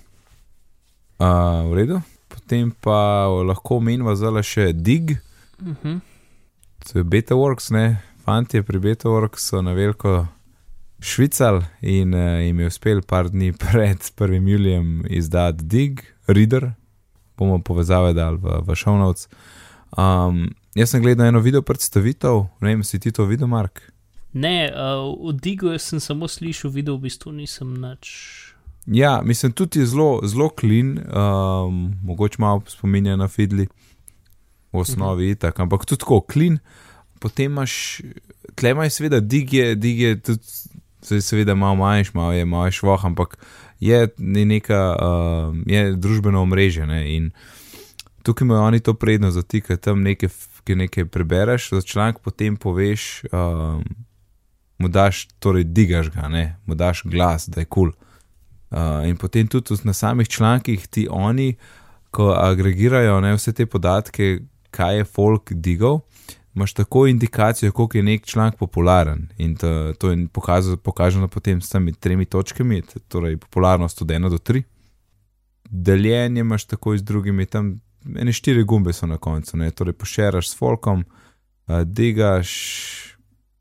Uh, 1.21 1.71
v 1.71 1.77
redu. 1.79 2.01
Potem 2.31 2.71
pa 2.83 3.29
lahko 3.47 3.81
menimo 3.81 4.15
zelo 4.19 4.43
še 4.43 4.73
dig. 4.73 5.19
Uh 5.61 5.69
mhm. 5.69 5.77
-huh. 5.83 6.01
To 6.81 6.99
je 6.99 7.05
BetaWorks, 7.05 7.71
ne? 7.71 8.03
Fanti 8.25 8.63
pri 8.63 8.79
BetaWorks 8.79 9.39
so 9.39 9.63
na 9.63 9.73
veliko 9.73 10.27
švical 11.01 11.63
in 11.83 12.15
uh, 12.15 12.41
jim 12.41 12.61
je 12.61 12.67
uspel 12.67 13.03
par 13.03 13.31
dni 13.31 13.53
pred 13.65 13.99
1. 13.99 14.49
julijem 14.49 15.05
izdati 15.09 15.65
Dig, 15.65 16.01
Reader, 16.27 16.73
bomo 17.37 17.59
povezave 17.59 18.13
dal 18.13 18.37
v, 18.37 18.61
v 18.67 18.75
Shownotes. 18.75 19.29
Um, 19.97 20.55
jaz 20.75 20.91
sem 20.91 21.03
gledal 21.03 21.27
eno 21.27 21.41
video 21.41 21.63
predstavitev, 21.63 22.47
ne 22.61 22.69
vem, 22.69 22.85
si 22.85 22.99
ti 22.99 23.13
to 23.13 23.25
videl, 23.25 23.47
Mark? 23.47 23.81
Ne, 24.33 24.69
uh, 24.69 25.29
v 25.29 25.35
Digu 25.35 25.79
sem 25.79 25.99
samo 25.99 26.29
slišal, 26.29 26.71
videl 26.71 26.95
v 26.95 27.01
bistvu 27.01 27.33
nisem 27.33 27.75
nič. 27.75 28.07
Ja, 28.87 29.21
mislim, 29.21 29.53
tudi 29.53 29.79
je 29.79 29.87
zelo, 29.87 30.21
zelo 30.25 30.49
klin, 30.49 30.99
um, 31.01 31.75
mogoče 32.03 32.37
malo 32.39 32.63
spominja 32.67 33.17
na 33.17 33.29
Fidli, 33.29 33.67
v 34.73 34.79
osnovi 34.79 34.97
Mhm. 35.25 35.31
uh 35.31 35.37
-huh. 35.37 35.41
tako, 35.41 35.63
ampak 35.63 35.85
tudi 35.85 35.99
tako 35.99 36.21
klin. 36.23 36.59
Potem 37.19 37.45
imaš, 37.47 38.01
tle 38.55 38.71
imaš 38.71 38.93
seveda 38.93 39.21
dig 39.21 39.53
je, 39.53 39.75
dig 39.75 40.01
je 40.01 40.17
tudi, 40.17 40.41
se- 41.03 41.21
seveda 41.21 41.55
malo 41.55 41.75
manjš, 41.77 42.15
malo 42.15 42.33
je, 42.33 42.45
malo 42.45 42.65
je 42.65 42.73
švoh, 42.73 43.05
ampak 43.05 43.39
je 43.81 44.09
ne- 44.19 44.45
neka, 44.45 44.97
um, 45.49 45.65
je 45.67 45.93
družbeno 45.93 46.43
omrežje 46.43 46.87
ne, 46.87 47.17
in 47.17 47.31
tukaj 48.23 48.45
imajo 48.47 48.63
oni 48.63 48.81
to 48.81 48.95
prednost, 48.95 49.37
da 49.37 49.43
ti, 49.43 49.61
ki 49.61 49.77
tam 49.77 50.03
nekaj, 50.03 50.27
f- 50.27 50.49
ki 50.65 50.75
nekaj 50.75 51.05
prebereš, 51.05 51.71
za 51.71 51.83
članek 51.83 52.19
potem 52.25 52.57
poveš, 52.57 53.25
um, 53.33 53.85
mu 54.79 54.89
daš, 54.89 55.27
torej 55.39 55.65
digaš 55.65 56.11
ga, 56.11 56.29
ne, 56.29 56.57
mu 56.67 56.75
daš 56.75 57.03
glas, 57.05 57.49
da 57.49 57.61
je 57.61 57.65
kul. 57.65 57.91
Cool. 57.91 58.11
Uh, 58.71 59.09
in 59.09 59.17
potem 59.17 59.49
tudi 59.49 59.75
na 59.85 59.93
samih 59.93 60.29
člankih 60.29 60.87
ti 60.87 61.09
oni, 61.11 61.55
ko 62.11 62.31
agregirajo 62.39 63.21
ne, 63.21 63.35
vse 63.35 63.53
te 63.53 63.67
podatke, 63.67 64.41
kaj 64.71 64.97
je 64.97 65.05
folk 65.05 65.53
digal, 65.53 66.01
imaš 66.55 66.73
tako 66.73 67.07
indikacijo, 67.07 67.73
koliko 67.73 67.99
je 67.99 68.03
nek 68.03 68.27
članek 68.27 68.59
popularen. 68.59 69.29
In 69.39 69.57
to, 69.57 69.93
to 69.99 70.11
je 70.11 70.27
pokazano, 70.33 70.77
pokaženo 70.77 71.29
potem 71.29 71.61
s 71.61 71.69
temi 71.69 71.93
tremi 71.93 72.25
točkami, 72.25 72.83
torej 73.09 73.37
popularnost 73.37 74.03
od 74.03 74.09
1 74.09 74.31
do 74.31 74.39
3. 74.39 74.63
Deljenje 75.71 76.41
imaš 76.41 76.65
tako 76.65 76.97
z 76.97 77.03
drugimi, 77.03 77.47
tam 77.47 77.81
ene 78.17 78.33
štiri 78.33 78.65
gumbe 78.65 78.93
so 78.93 79.07
na 79.07 79.19
koncu, 79.19 79.57
ne, 79.57 79.71
torej 79.71 79.97
pošeraš 79.99 80.49
s 80.49 80.59
folkom, 80.59 81.05
uh, 81.05 81.83
digaš, 81.85 82.51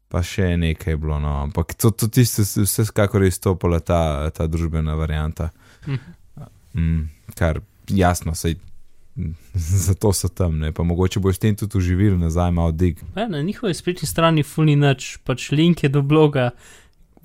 pa 0.09 0.23
še 0.25 0.55
nekaj 0.57 0.93
je 0.93 0.97
bilo, 0.97 1.19
no, 1.21 1.35
ampak 1.43 1.75
to, 1.77 1.91
to 1.91 2.09
tiste, 2.09 2.41
vse 2.41 2.85
skakor 2.89 3.23
je 3.23 3.33
izstopala 3.33 3.79
ta, 3.79 4.29
ta 4.33 4.47
družbena 4.49 4.95
varianta. 4.97 5.51
Mm, 6.73 7.05
kar 7.37 7.61
jasno, 7.89 8.33
sej, 8.35 8.57
zato 9.85 10.13
so 10.13 10.29
tam, 10.29 10.59
ne, 10.59 10.71
pa 10.73 10.83
mogoče 10.83 11.19
boš 11.19 11.35
s 11.35 11.43
tem 11.45 11.55
tudi 11.55 11.77
uživil 11.77 12.17
nazaj 12.17 12.51
malo 12.51 12.71
dig. 12.71 13.01
Ja, 13.15 13.27
na 13.27 13.41
njihovi 13.41 13.73
spletni 13.73 14.07
strani 14.07 14.43
funi 14.43 14.75
nič, 14.75 15.17
pač 15.23 15.51
link 15.51 15.83
je 15.83 15.89
do 15.89 16.01
bloga, 16.01 16.51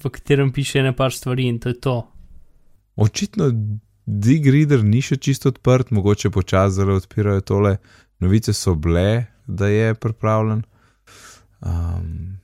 v 0.05 0.11
katerem 0.11 0.53
piše 0.53 0.83
ene 0.83 0.93
par 0.97 1.13
stvari 1.13 1.49
in 1.49 1.59
to 1.59 1.73
je 1.73 1.81
to. 1.81 1.97
Očitno 2.97 3.49
dig 4.07 4.47
reader 4.51 4.85
ni 4.85 5.03
še 5.03 5.17
čisto 5.17 5.51
odprt, 5.53 5.91
mogoče 5.91 6.31
počasi 6.31 6.77
zelo 6.81 6.97
odpirajo 7.01 7.41
tole, 7.41 7.77
novice 8.21 8.53
so 8.53 8.75
bile, 8.75 9.27
da 9.47 9.69
je 9.69 9.95
pripravljen. 9.95 10.63
Um, 11.61 12.39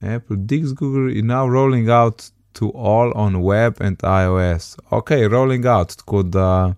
Apple 0.00 0.36
Digs 0.36 0.72
Google 0.72 1.12
is 1.12 1.24
now 1.24 1.46
rolling 1.48 1.88
out 1.88 2.30
to 2.52 2.70
all 2.74 3.12
on 3.14 3.42
web 3.42 3.80
and 3.80 3.98
iOS. 4.02 4.76
Ok, 4.90 5.10
rolling 5.30 5.66
out, 5.66 5.96
tako 5.96 6.22
da 6.22 6.74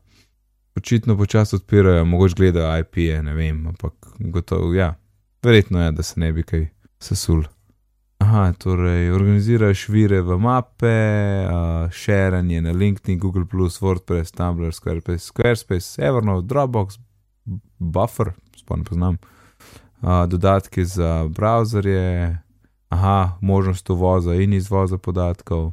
očitno 0.76 1.16
počasi 1.16 1.56
odpirajo, 1.56 2.04
mogoče 2.04 2.34
gledajo 2.36 2.78
IP-je, 2.80 3.22
ne 3.22 3.34
vem, 3.34 3.66
ampak 3.66 3.92
gotovo, 4.18 4.74
ja, 4.74 4.94
verjetno 5.42 5.84
je, 5.84 5.92
da 5.92 6.02
se 6.02 6.20
ne 6.20 6.32
bi 6.32 6.42
kaj 6.42 6.68
sesul. 7.00 7.44
Aha, 8.26 8.52
torej 8.58 9.12
organiziraš 9.14 9.88
vire 9.88 10.18
v 10.20 10.34
mape, 10.38 10.86
uh, 11.46 11.90
širanje 11.90 12.62
na 12.62 12.72
LinkedIn, 12.72 13.18
Google, 13.18 13.44
WordPress, 13.80 14.32
Tumblr, 14.32 14.72
Squarespace, 14.74 15.18
Squarespace 15.18 16.02
Evernote, 16.02 16.46
Dropbox, 16.46 16.98
Buffer, 17.78 18.32
sploh 18.56 18.78
ne 18.78 18.84
poznam, 18.84 19.18
uh, 20.02 20.26
dodatki 20.26 20.84
za 20.84 21.28
browserje, 21.28 22.38
aha, 22.88 23.38
možnost 23.40 23.90
uvoza 23.90 24.34
in 24.34 24.52
izvoza 24.52 24.98
podatkov. 24.98 25.72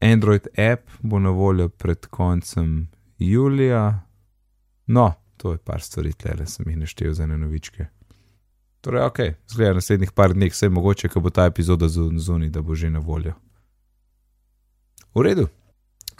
Android 0.00 0.46
app 0.58 0.90
bo 1.02 1.18
na 1.18 1.30
voljo 1.30 1.68
pred 1.68 2.06
koncem 2.06 2.88
julija. 3.18 4.00
No, 4.86 5.12
to 5.36 5.52
je 5.52 5.58
par 5.58 5.80
stvari, 5.80 6.12
tle 6.12 6.46
sem 6.46 6.66
jih 6.66 6.78
naštel 6.78 7.12
za 7.12 7.24
ene 7.24 7.38
novičke. 7.38 7.86
Torej, 8.80 9.02
ok, 9.02 9.18
zgleda 9.48 9.74
naslednjih 9.74 10.12
par 10.12 10.32
dni, 10.34 10.48
vse 10.48 10.68
mogoče, 10.68 11.08
ko 11.08 11.20
bo 11.20 11.30
ta 11.30 11.44
epizoda 11.50 11.88
zunaj, 11.88 12.48
da 12.48 12.62
bo 12.62 12.74
že 12.74 12.90
na 12.90 12.98
voljo. 12.98 13.34
V 15.14 15.24
redu. 15.26 15.48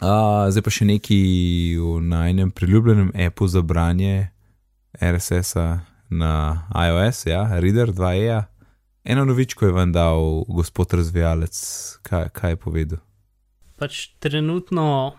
Uh, 0.01 0.49
zdaj 0.49 0.63
pa 0.65 0.73
še 0.73 0.85
neki 0.85 1.17
v 1.77 2.01
najnem 2.09 2.51
priljubljenem 2.51 3.11
appu 3.27 3.47
za 3.47 3.61
branje 3.61 4.29
RSS-a 4.97 5.81
na 6.09 6.33
iOS, 6.73 7.25
ja, 7.29 7.45
Reader 7.59 7.93
2E. 7.93 8.41
Eno 9.03 9.25
novičko 9.25 9.65
je 9.65 9.71
vam 9.71 9.93
dal 9.93 10.43
gospod 10.49 10.93
razvijalec, 10.93 11.57
kaj, 12.05 12.29
kaj 12.33 12.53
je 12.53 12.57
povedal. 12.57 13.01
Pač 13.77 14.11
trenutno 14.21 15.15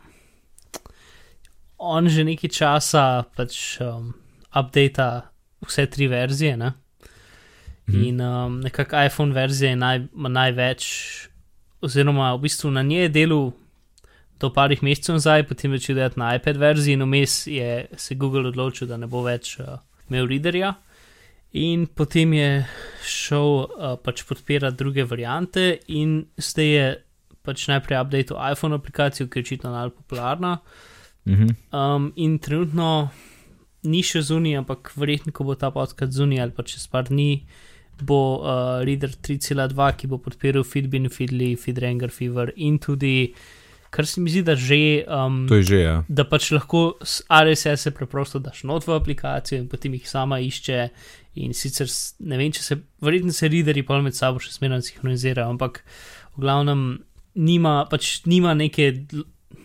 on 1.79 2.07
že 2.07 2.23
nekaj 2.23 2.51
časa 2.51 3.25
pač 3.35 3.81
um, 3.83 4.15
updata 4.55 5.33
vse 5.67 5.87
tri 5.91 6.07
verzije, 6.07 6.55
ne? 6.57 6.82
Mhm. 7.93 8.05
In 8.05 8.21
um, 8.21 8.61
nekako 8.61 9.05
iPhone 9.05 9.35
verzija 9.35 9.71
je 9.71 9.77
naj, 9.77 10.07
največ, 10.13 10.87
oziroma 11.81 12.33
v 12.35 12.41
bistvu 12.47 12.71
na 12.71 12.83
njej 12.83 13.03
je 13.03 13.09
delal 13.09 13.51
do 14.41 14.51
parih 14.51 14.83
mesecev 14.83 15.19
nazaj, 15.19 15.45
potem 15.47 15.75
začel 15.77 16.01
delati 16.01 16.19
na 16.19 16.35
iPad 16.35 16.57
verziji, 16.57 16.97
in 16.99 17.05
vmes 17.07 17.47
je 17.47 17.87
se 17.97 18.15
Google 18.15 18.49
odločil, 18.49 18.89
da 18.89 18.97
ne 18.97 19.07
bo 19.07 19.23
več 19.23 19.59
uh, 19.61 19.79
imel 20.11 20.27
readerja. 20.27 20.75
In 21.53 21.87
potem 21.87 22.33
je 22.33 22.49
šel 23.07 23.51
uh, 23.61 23.95
pač 24.03 24.25
podpirati 24.27 24.77
druge 24.77 25.05
variante, 25.05 25.77
in 25.89 26.25
zdaj 26.41 26.71
je 26.73 26.87
pač 27.43 27.67
najprej 27.69 28.01
update 28.01 28.39
iPhone 28.53 28.79
aplikacijo, 28.79 29.29
ki 29.29 29.39
je 29.39 29.47
očitno 29.47 29.75
najbolj 29.75 29.97
popularna. 30.01 30.57
Mhm. 31.29 31.55
Um, 31.71 32.13
in 32.17 32.39
trenutno 32.43 33.11
ni 33.87 34.03
še 34.07 34.23
zunaj, 34.27 34.57
ampak 34.63 34.93
verjetno, 34.99 35.35
ko 35.35 35.47
bo 35.47 35.55
ta 35.59 35.71
podcast 35.75 36.15
zunaj 36.15 36.43
ali 36.43 36.55
pa 36.57 36.65
čez 36.67 36.87
par 36.91 37.11
dni, 37.11 37.45
bo 38.03 38.21
uh, 38.43 38.83
Reader 38.87 39.15
3.2, 39.17 39.89
ki 39.97 40.11
bo 40.11 40.19
podpiral 40.23 40.65
Feedbin, 40.67 41.09
Feedly, 41.13 41.55
Feedranger, 41.57 42.11
Fever 42.11 42.53
in 42.57 42.79
tudi, 42.83 43.33
kar 43.93 44.07
se 44.09 44.21
mi 44.21 44.31
zdi, 44.33 44.43
da 44.47 44.55
že. 44.57 45.05
Um, 45.07 45.43
To 45.49 45.59
je 45.61 45.67
že, 45.69 45.81
ja. 45.85 45.97
Da 46.09 46.25
pač 46.29 46.51
lahko 46.55 46.97
s 47.05 47.21
RSS-e 47.29 47.93
preprosto 47.97 48.41
daš 48.41 48.65
not 48.65 48.87
v 48.89 48.97
aplikacijo 48.97 49.61
in 49.63 49.69
potem 49.69 49.95
jih 49.99 50.09
sama 50.09 50.41
išče. 50.41 50.89
In 51.43 51.55
sicer 51.57 51.89
ne 52.29 52.37
vem, 52.37 52.51
če 52.53 52.61
se, 52.61 52.77
verjetno 53.01 53.33
se 53.33 53.49
readerji 53.49 53.87
pa 53.89 53.97
med 54.05 54.13
sabo 54.17 54.41
še 54.43 54.53
smerno 54.53 54.83
sinhronizirajo, 54.85 55.49
ampak 55.55 55.79
v 56.37 56.43
glavnem 56.45 56.83
nima, 57.41 57.87
pač 57.89 58.19
nima 58.29 58.53
neke, 58.53 58.91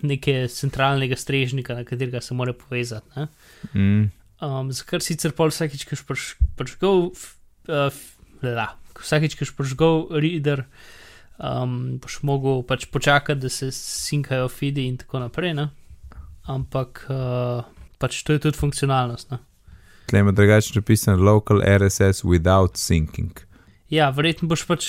neke 0.08 0.46
centralnega 0.52 1.18
strežnika, 1.20 1.76
na 1.76 1.84
katerega 1.84 2.22
se 2.24 2.36
mora 2.36 2.54
povezati. 2.56 3.08
Ne? 3.18 3.28
Mm. 3.74 4.06
Um, 4.40 4.72
za 4.72 4.86
kar 4.88 5.02
sicer 5.04 5.34
pol 5.36 5.50
vsakič, 5.52 5.84
ki 5.90 5.98
šprš, 6.00 6.26
prižgal, 6.60 7.10
f- 7.12 7.36
uh, 7.68 7.90
f- 8.38 8.54
la, 8.56 8.70
vsakič, 9.02 9.36
ki 9.38 9.50
špršgal 9.50 10.08
reader, 10.22 10.66
um, 11.38 11.98
boš 12.02 12.22
mogel 12.28 12.64
pač 12.68 12.88
počakati, 12.92 13.42
da 13.42 13.50
se 13.50 13.72
sinkajo 13.72 14.48
feedi 14.50 14.88
in 14.88 14.98
tako 14.98 15.20
naprej. 15.26 15.54
Ne? 15.58 15.70
Ampak 16.48 17.06
uh, 17.10 17.66
pač 18.00 18.24
to 18.24 18.38
je 18.38 18.46
tudi 18.48 18.58
funkcionalnost. 18.58 19.32
Ne? 19.32 19.42
Tle 20.08 20.24
ima 20.24 20.32
drugače 20.32 20.78
napisan 20.80 21.20
local 21.20 21.60
RSS 21.62 22.24
without 22.24 22.80
syncing. 22.80 23.44
Ja, 23.92 24.10
verjetno 24.16 24.48
boš 24.48 24.64
pač 24.68 24.88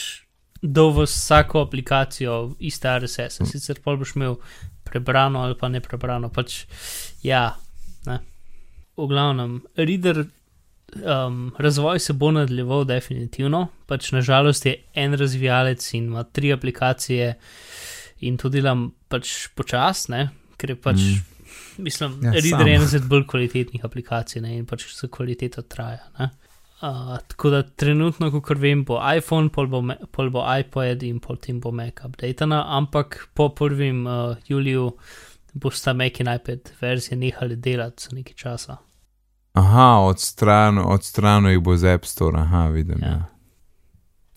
dal 0.62 0.90
v 0.94 1.06
vsako 1.06 1.62
aplikacijo 1.66 2.54
iste 2.58 2.90
RSS, 2.98 3.40
-e. 3.40 3.46
sicer 3.46 3.78
pol 3.82 3.96
boš 3.96 4.16
imel 4.16 4.38
prebrano 4.84 5.42
ali 5.42 5.54
pa 5.58 5.68
ne 5.68 5.80
prebrano. 5.80 6.28
Pač, 6.28 6.66
ja, 7.22 7.56
ne. 8.06 8.18
V 8.96 9.06
glavnem, 9.06 9.62
reader, 9.76 10.26
um, 10.96 11.52
razvoj 11.58 11.98
se 11.98 12.12
bo 12.12 12.30
nadaljeval 12.30 12.84
definitivno, 12.84 13.66
pač 13.86 14.12
nažalost 14.12 14.66
je 14.66 14.76
en 14.94 15.14
razvijalec 15.14 15.94
in 15.94 16.04
ima 16.04 16.22
tri 16.22 16.52
aplikacije 16.52 17.34
in 18.20 18.36
to 18.36 18.48
delam 18.48 18.90
pač 19.08 19.48
počasne, 19.54 20.28
ker 20.56 20.70
je 20.70 20.76
pač. 20.76 20.96
Mm. 20.96 21.24
Mislim, 21.78 22.18
Ja, 22.22 22.32
ja, 22.34 22.40
Reader 22.42 22.68
ena 22.68 22.84
izmed 22.84 23.06
bolj 23.08 23.24
kvalitetnih 23.30 23.84
aplikacij 23.86 24.42
ne, 24.42 24.56
in 24.58 24.66
pač 24.66 24.88
za 24.94 25.08
kvaliteto 25.08 25.62
traja. 25.62 26.02
Ne. 26.18 26.30
Uh, 26.82 27.16
tako 27.30 27.50
da 27.50 27.62
trenutno, 27.62 28.30
kot 28.30 28.58
vem, 28.58 28.84
bo 28.86 28.98
iPhone, 29.02 29.50
pol 29.54 29.66
bo, 29.70 29.80
pol 30.14 30.30
bo 30.30 30.44
iPad 30.46 31.02
in 31.02 31.18
potem 31.22 31.58
bo 31.60 31.72
Mac 31.74 32.04
updatena, 32.06 32.64
ampak 32.76 33.28
po 33.34 33.48
1. 33.50 34.04
Uh, 34.06 34.36
juliju 34.46 34.92
bosta 35.54 35.94
Mac 35.94 36.20
in 36.20 36.30
iPad 36.34 36.70
verzije 36.80 37.18
nehali 37.18 37.56
delati 37.56 38.06
za 38.06 38.14
nekaj 38.14 38.38
časa. 38.38 38.78
Aha, 39.52 40.00
odstrano, 40.06 40.84
odstrano 40.92 41.50
jih 41.50 41.60
bo 41.60 41.76
z 41.76 41.94
App 41.94 42.04
Store, 42.04 42.40
aha, 42.40 42.68
vidim. 42.68 43.02
Ja. 43.02 43.08
Ja. 43.08 43.24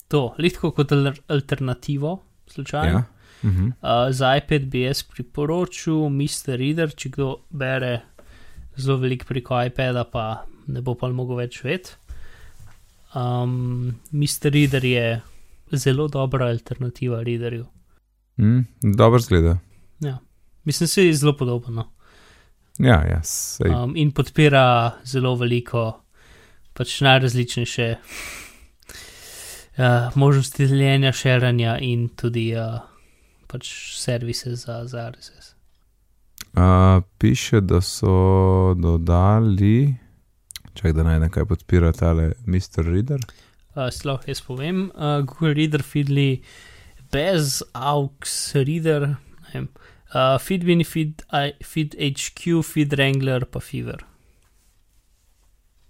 To, 0.08 0.34
lahko 0.38 0.70
kot 0.76 0.92
al 0.92 1.12
alternativo, 1.28 2.18
slučajno. 2.46 2.98
Ja. 2.98 3.04
Mhm. 3.42 3.66
Uh, 3.66 4.10
za 4.10 4.36
iPad 4.36 4.62
bi 4.70 4.80
jaz 4.80 5.02
priporočil 5.02 6.08
Mr. 6.08 6.56
Reader, 6.58 6.94
če 6.94 7.10
kdo 7.10 7.36
bere 7.50 8.00
zelo 8.76 8.96
veliko 9.02 9.26
preko 9.28 9.58
iPada, 9.66 10.04
pa 10.04 10.44
ne 10.66 10.82
bo 10.82 10.94
pa 10.94 11.10
mogel 11.10 11.42
več 11.42 11.62
vedeti. 11.64 11.96
Um, 13.14 13.94
Mr. 14.12 14.52
Reader 14.54 14.84
je 14.84 15.20
zelo 15.72 16.08
dobra 16.08 16.46
alternativa 16.46 17.22
readerju. 17.22 17.66
Mm, 18.40 18.60
dobro 18.96 19.18
zgleda. 19.20 19.58
Ja. 20.00 20.18
Mislim, 20.64 20.88
da 20.94 21.02
je 21.02 21.14
zelo 21.14 21.36
podobno. 21.36 21.90
Ja, 22.78 23.02
ja, 23.04 23.20
sej. 23.22 23.70
Um, 23.70 23.96
in 23.96 24.12
podpira 24.16 24.92
zelo 25.04 25.34
veliko, 25.36 25.84
pač 26.72 27.00
najrazličnejše 27.04 27.88
uh, 29.76 30.16
možnosti 30.16 30.66
deljenja, 30.66 31.12
širanja 31.12 31.76
in 31.84 32.08
tudi 32.16 32.48
uh, 32.56 32.80
pač 33.46 33.68
servise 34.00 34.56
za, 34.56 34.86
za 34.88 35.10
RSS. 35.10 35.52
Uh, 36.52 37.04
piše, 37.18 37.60
da 37.60 37.80
so 37.80 38.74
dodali, 38.76 39.94
čak 40.74 40.96
da 40.96 41.04
najdem, 41.04 41.30
kaj 41.32 41.48
podpira 41.52 41.92
tale 41.92 42.32
Mr. 42.46 42.88
Reader. 42.88 43.20
Uh, 43.76 43.88
Sploh 43.92 44.24
jaz 44.28 44.40
povem, 44.44 44.88
uh, 44.94 45.20
Google 45.28 45.54
Reader 45.60 45.84
Feedly 45.84 46.42
bez 47.12 47.60
AUX 47.76 48.54
Reader, 48.56 49.12
ne 49.12 49.52
vem, 49.52 49.68
uh, 49.68 49.91
Feedbin, 50.38 50.84
Feed, 50.84 51.22
I- 51.30 51.64
Feed 51.64 51.94
HQ, 51.96 52.40
Feed 52.62 52.92
Wrangler, 52.92 53.44
pa 53.44 53.60
Fever. 53.60 54.04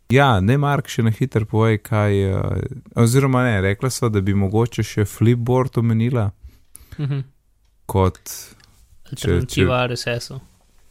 Ja, 0.09 0.41
ne, 0.41 0.57
Mark, 0.57 0.88
še 0.88 1.02
na 1.02 1.11
hitro 1.11 1.45
povej, 1.45 1.79
kaj. 1.81 2.19
Uh, 2.29 2.64
oziroma, 2.97 3.45
ne, 3.45 3.61
rekla 3.62 3.91
so, 3.91 4.09
da 4.09 4.21
bi 4.21 4.35
mogoče 4.35 4.85
še 4.85 5.05
Flipboard 5.05 5.79
omenila 5.79 6.31
Mhm. 6.99 7.21
kot. 7.87 8.21
Alternativa 9.07 9.87
RSS-u. 9.87 10.41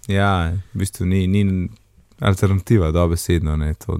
Ja, 0.08 0.32
v 0.74 0.78
bistvu 0.78 1.06
ni, 1.06 1.28
ni 1.28 1.70
alternativa, 2.20 2.92
dobesedno. 2.92 3.56
Ne, 3.56 3.74
to 3.76 4.00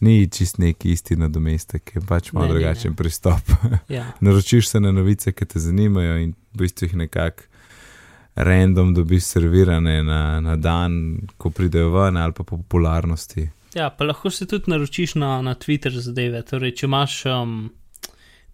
ni 0.00 0.28
čist 0.28 0.58
neki 0.58 0.92
isti 0.92 1.16
nadomestek, 1.16 1.92
je 1.94 2.00
pač 2.02 2.32
malo 2.32 2.46
Ne, 2.46 2.52
drugačen 2.54 2.90
ne. 2.90 2.96
pristop. 2.96 3.40
Ja. 3.88 4.06
Naročiš 4.20 4.68
se 4.68 4.80
na 4.80 4.92
novice, 4.92 5.32
ki 5.32 5.44
te 5.46 5.58
zanimajo, 5.58 6.16
in 6.18 6.34
v 6.52 6.58
bistvu 6.58 6.86
jih 6.86 6.96
nekako 6.96 7.42
random 8.34 8.94
dobiš 8.94 9.22
servirane 9.24 10.02
na, 10.02 10.40
na 10.40 10.56
dan, 10.56 11.18
ko 11.36 11.50
pridejo 11.50 11.90
ven, 11.90 12.16
ali 12.16 12.32
pa 12.32 12.44
po 12.44 12.56
popularnosti. 12.56 13.48
ja, 13.74 13.90
pa 13.90 14.04
lahko 14.04 14.30
se 14.30 14.46
tudi 14.46 14.70
naročiš 14.70 15.14
na, 15.14 15.42
na 15.42 15.54
Twitter 15.54 15.90
zadeve. 15.90 16.42
Torej, 16.42 16.74
če 16.74 16.86
imaš. 16.86 17.26
Um, 17.26 17.70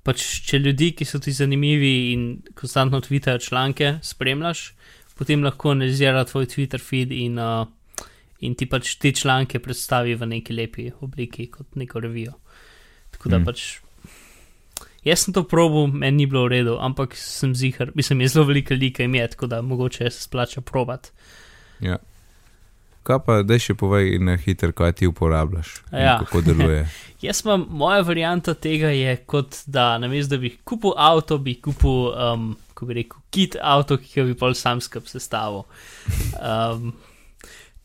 Pač, 0.06 0.22
če 0.46 0.60
ljudi, 0.62 0.92
ki 0.94 1.02
so 1.04 1.18
ti 1.18 1.32
zanimivi 1.34 2.12
in 2.12 2.20
konstantno 2.54 3.00
tvitajo 3.02 3.40
članke, 3.42 3.98
spremljaš, 4.06 4.60
potem 5.18 5.42
lahko 5.42 5.72
analizira 5.74 6.22
tvoj 6.24 6.46
Twitter 6.46 6.78
feed 6.78 7.10
in, 7.10 7.40
uh, 7.42 7.66
in 8.38 8.54
ti 8.54 8.68
pač 8.70 8.92
te 9.02 9.10
članke 9.10 9.58
predstavi 9.58 10.14
v 10.14 10.28
neki 10.30 10.54
lepi 10.54 10.84
obliki, 11.02 11.48
kot 11.50 11.74
neko 11.74 12.00
revijo. 12.00 12.36
Tako 13.10 13.28
da 13.28 13.38
Mm. 13.40 13.44
pač. 13.44 13.64
Jaz 15.06 15.22
sem 15.22 15.34
to 15.34 15.44
probil, 15.46 15.86
meni 15.86 16.24
ni 16.24 16.26
bilo 16.26 16.42
v 16.48 16.56
redu, 16.56 16.76
ampak 16.82 17.14
sem 17.14 17.52
zihar, 17.54 17.92
mislim, 17.94 18.24
je 18.24 18.28
zelo 18.34 18.44
velika 18.48 18.74
lika 18.74 19.04
ime, 19.06 19.22
tako 19.30 19.46
da 19.46 19.62
mogoče 19.62 20.10
se 20.10 20.22
splača 20.26 20.60
probat. 20.66 21.12
Ja. 21.80 21.98
Kaj 23.06 23.20
pa, 23.22 23.36
da 23.46 23.54
še 23.62 23.76
povej 23.78 24.16
na 24.18 24.34
hitro, 24.34 24.72
kaj 24.74 24.96
ti 24.98 25.06
uporabljaš, 25.06 25.76
Ja. 25.94 26.16
kako 26.24 26.40
deluje. 26.42 26.80
Jaz 27.22 27.44
imam, 27.44 27.68
moja 27.70 28.00
varianta 28.02 28.54
tega 28.54 28.90
je 28.90 29.12
kot 29.30 29.60
da 29.66 29.92
namesto 29.98 30.34
da 30.34 30.40
bi 30.42 30.50
kupil 30.66 30.96
avto, 30.98 31.38
bi 31.38 31.54
kupil, 31.62 32.10
um, 32.10 32.48
kako 32.74 32.86
bi 32.90 32.98
rekel, 32.98 33.22
kit 33.30 33.54
avto, 33.62 34.00
ki 34.02 34.10
ga 34.20 34.24
bi 34.26 34.34
pol 34.34 34.58
sam 34.58 34.82
skup 34.82 35.06
sestavil. 35.06 35.62
Um, 36.42 36.90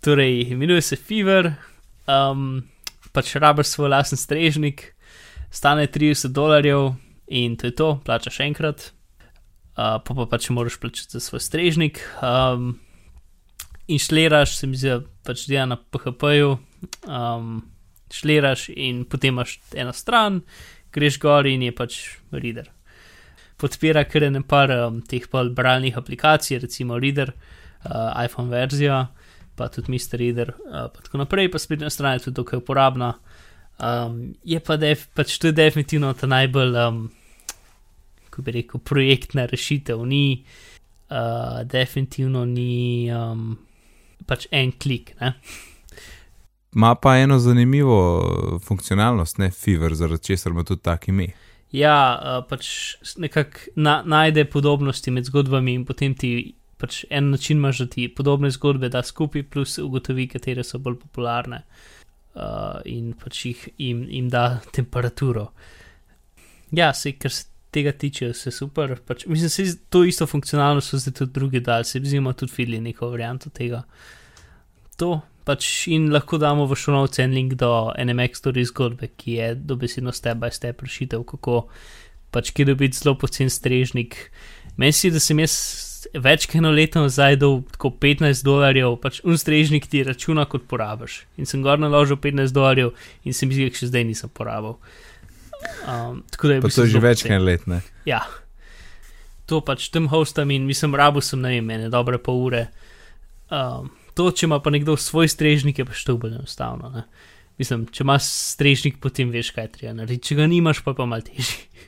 torej, 0.02 0.42
imenuje 0.56 0.82
se 0.82 0.98
Fever, 0.98 1.52
um, 2.10 2.64
pač 3.14 3.36
rabiš 3.38 3.76
svoj 3.76 3.94
lasen 3.94 4.18
strežnik, 4.18 4.88
stane 5.54 5.86
30 5.88 6.34
dolarjev 6.34 6.96
in 7.32 7.56
to 7.56 7.72
je 7.72 7.76
to, 7.76 7.90
plačaš 8.06 8.42
enkrat, 8.44 8.92
uh, 9.80 9.98
pa 10.04 10.16
pa 10.16 10.28
pač 10.28 10.50
moraš 10.52 10.80
plačati 10.80 11.16
za 11.16 11.24
svoj 11.24 11.40
strežnik. 11.40 12.04
Um, 12.20 12.76
Inštaliraš, 13.88 14.56
se 14.56 14.68
mi 14.68 14.78
zdi, 14.78 15.00
pač 15.24 15.48
dela 15.48 15.66
na 15.72 15.78
PHP-ju, 15.80 16.58
um, 17.08 17.62
šliraš 18.12 18.70
in 18.76 19.06
potem 19.08 19.34
imaš 19.34 19.58
eno 19.76 19.94
stran, 19.94 20.42
greš 20.94 21.20
gor 21.20 21.48
in 21.48 21.64
je 21.64 21.74
pač 21.76 21.98
reader. 22.32 22.70
Podpira 23.62 24.04
kar 24.10 24.28
ne 24.32 24.42
par 24.44 24.72
um, 24.74 25.02
teh 25.06 25.28
pa 25.32 25.44
bralnih 25.46 25.98
aplikacij, 25.98 26.60
recimo 26.64 26.98
Reader, 27.00 27.34
uh, 27.86 28.10
iPhone 28.26 28.50
verzija, 28.50 29.06
pa 29.56 29.68
tudi 29.70 29.94
Mr. 29.94 30.18
Reader, 30.18 30.56
uh, 30.66 30.88
pa 30.90 31.04
tako 31.06 31.22
naprej, 31.22 31.52
pa 31.54 31.62
spletna 31.62 31.92
stran 31.94 32.18
je 32.18 32.26
tudi 32.26 32.40
dokaj 32.42 32.62
uporabna. 32.64 33.14
Um, 33.78 34.34
je 34.44 34.60
pa 34.60 34.78
def, 34.82 35.08
pač 35.14 35.38
to 35.38 35.52
je 35.52 35.58
definitivno 35.58 36.14
ta 36.14 36.28
najbolj, 36.30 36.76
um, 36.88 37.04
kako 38.32 38.48
bi 38.48 38.52
rekel, 38.52 38.80
projektna 38.80 39.46
rešitev. 39.46 40.06
Ni, 40.08 40.44
uh, 41.12 41.62
definitivno 41.68 42.46
ni 42.46 43.12
um, 43.12 43.58
pač 44.26 44.48
en 44.52 44.72
klik. 44.72 45.14
Ne? 45.20 45.34
Ma 46.72 46.96
pa 46.96 47.18
eno 47.20 47.40
zanimivo 47.40 48.60
funkcionalnost, 48.64 49.38
ne 49.38 49.52
Fever, 49.52 49.94
zaradi 49.96 50.24
česar 50.32 50.56
ima 50.56 50.64
tudi 50.64 50.82
tak 50.82 51.08
ime. 51.12 51.28
Ja, 51.76 51.98
uh, 52.16 52.48
pač 52.48 52.96
nekako 53.20 53.76
na, 53.76 54.02
najde 54.06 54.46
podobnosti 54.46 55.12
med 55.12 55.28
zgodbami 55.28 55.76
in 55.82 55.86
potem 55.86 56.16
ti 56.16 56.56
pač 56.80 57.04
en 57.10 57.30
način 57.32 57.60
imaš, 57.60 57.84
da 57.84 57.92
ti 57.92 58.08
podobne 58.16 58.50
zgodbe 58.52 58.90
da 58.90 59.04
skupaj, 59.04 59.44
plus 59.44 59.78
ugotovi, 59.78 60.28
katere 60.32 60.64
so 60.64 60.80
bolj 60.80 60.98
popularne 61.04 61.62
uh, 62.34 62.80
in 62.90 63.14
pač 63.20 63.46
jih 63.46 63.68
jim, 63.78 64.08
jim 64.10 64.32
da 64.32 64.62
temperaturo. 64.74 65.52
Ja, 66.72 66.94
se 66.96 67.12
kar 67.20 67.32
se 67.32 67.51
tega 67.72 67.92
tiče, 67.92 68.32
vse 68.34 68.52
super. 68.52 68.96
Pač, 69.08 69.26
mislim, 69.32 69.50
se 69.50 69.66
to 69.90 70.04
isto 70.08 70.28
funkcionalnost 70.28 70.94
so 70.94 71.00
zdaj 71.02 71.18
tudi 71.22 71.36
drugi 71.40 71.60
dal, 71.64 71.84
se 71.88 72.00
vzima 72.00 72.34
tudi 72.34 72.54
fili 72.54 72.82
neko 72.82 73.10
varianto 73.10 73.50
tega. 73.50 73.84
To 75.00 75.22
pač 75.48 75.88
in 75.90 76.12
lahko 76.14 76.38
damo 76.38 76.68
v 76.70 76.78
šonovce 76.78 77.24
en 77.24 77.34
link 77.34 77.56
do 77.60 77.92
NMX 77.98 78.44
story 78.44 78.66
zgodbe, 78.68 79.10
ki 79.18 79.38
je 79.40 79.54
dobesedno 79.56 80.14
step 80.14 80.38
by 80.42 80.52
step 80.54 80.82
rešitev, 80.86 81.24
kako 81.28 81.66
pač 82.32 82.52
kje 82.56 82.72
dobiti 82.72 82.98
zelo 82.98 83.16
pocen 83.20 83.50
strežnik. 83.50 84.18
Meni 84.78 84.94
se, 84.94 85.10
zdi, 85.10 85.16
da 85.18 85.24
sem 85.24 85.42
jaz 85.42 85.56
več 86.14 86.48
kot 86.48 86.62
eno 86.62 86.72
leto 86.74 87.02
nazaj 87.04 87.38
dal 87.42 87.60
tako 87.74 87.92
15 88.02 88.46
dolarjev, 88.46 88.96
pač 89.04 89.22
un 89.28 89.38
strežnik 89.38 89.88
ti 89.92 90.04
računa 90.06 90.46
kot 90.50 90.68
porabiš. 90.70 91.24
In 91.38 91.50
sem 91.50 91.64
gor 91.66 91.82
naložil 91.82 92.20
15 92.22 92.56
dolarjev 92.56 92.94
in 93.26 93.34
se 93.34 93.50
da 93.50 93.66
jih 93.66 93.82
še 93.82 93.92
zdaj 93.92 94.08
nisem 94.08 94.32
porabil. 94.34 94.78
Um, 95.88 96.22
tako 96.32 96.48
da 96.48 96.54
je 96.54 96.62
Pa 96.62 96.68
bil 96.68 96.76
to 96.76 96.86
je 96.86 96.94
že 96.94 97.02
več 97.02 97.24
kot 97.26 97.34
en 97.36 97.46
let, 97.46 97.66
ne. 97.68 97.82
Ja. 98.06 98.22
To 99.50 99.62
pač 99.66 99.90
tem 99.94 100.08
hostam 100.12 100.52
in 100.54 100.68
mislim, 100.70 100.96
rabu 100.96 101.22
sem 101.22 101.42
na 101.42 101.52
ime, 101.56 101.78
dobre 101.94 102.22
pol 102.22 102.46
ure. 102.48 102.64
Um, 103.52 103.92
to, 104.16 104.30
če 104.32 104.48
ima 104.48 104.62
pa 104.64 104.72
nekdo 104.74 104.96
svoj 105.00 105.30
strežnik, 105.32 105.82
je 105.82 105.88
pa 105.88 105.96
še 105.98 106.08
to 106.12 106.18
bolj 106.22 106.38
enostavno. 106.40 106.92
Ne? 106.94 107.06
Mislim, 107.62 107.86
če 107.92 108.06
imaš 108.06 108.30
strežnik, 108.56 109.02
potem 109.04 109.34
veš, 109.34 109.52
kaj 109.56 109.74
treba 109.76 109.96
narediti, 109.98 110.32
če 110.32 110.40
ga 110.40 110.48
nimaš, 110.50 110.84
pa 110.86 110.94
je 110.94 111.02
pa 111.02 111.10
mal 111.10 111.26
težji. 111.26 111.88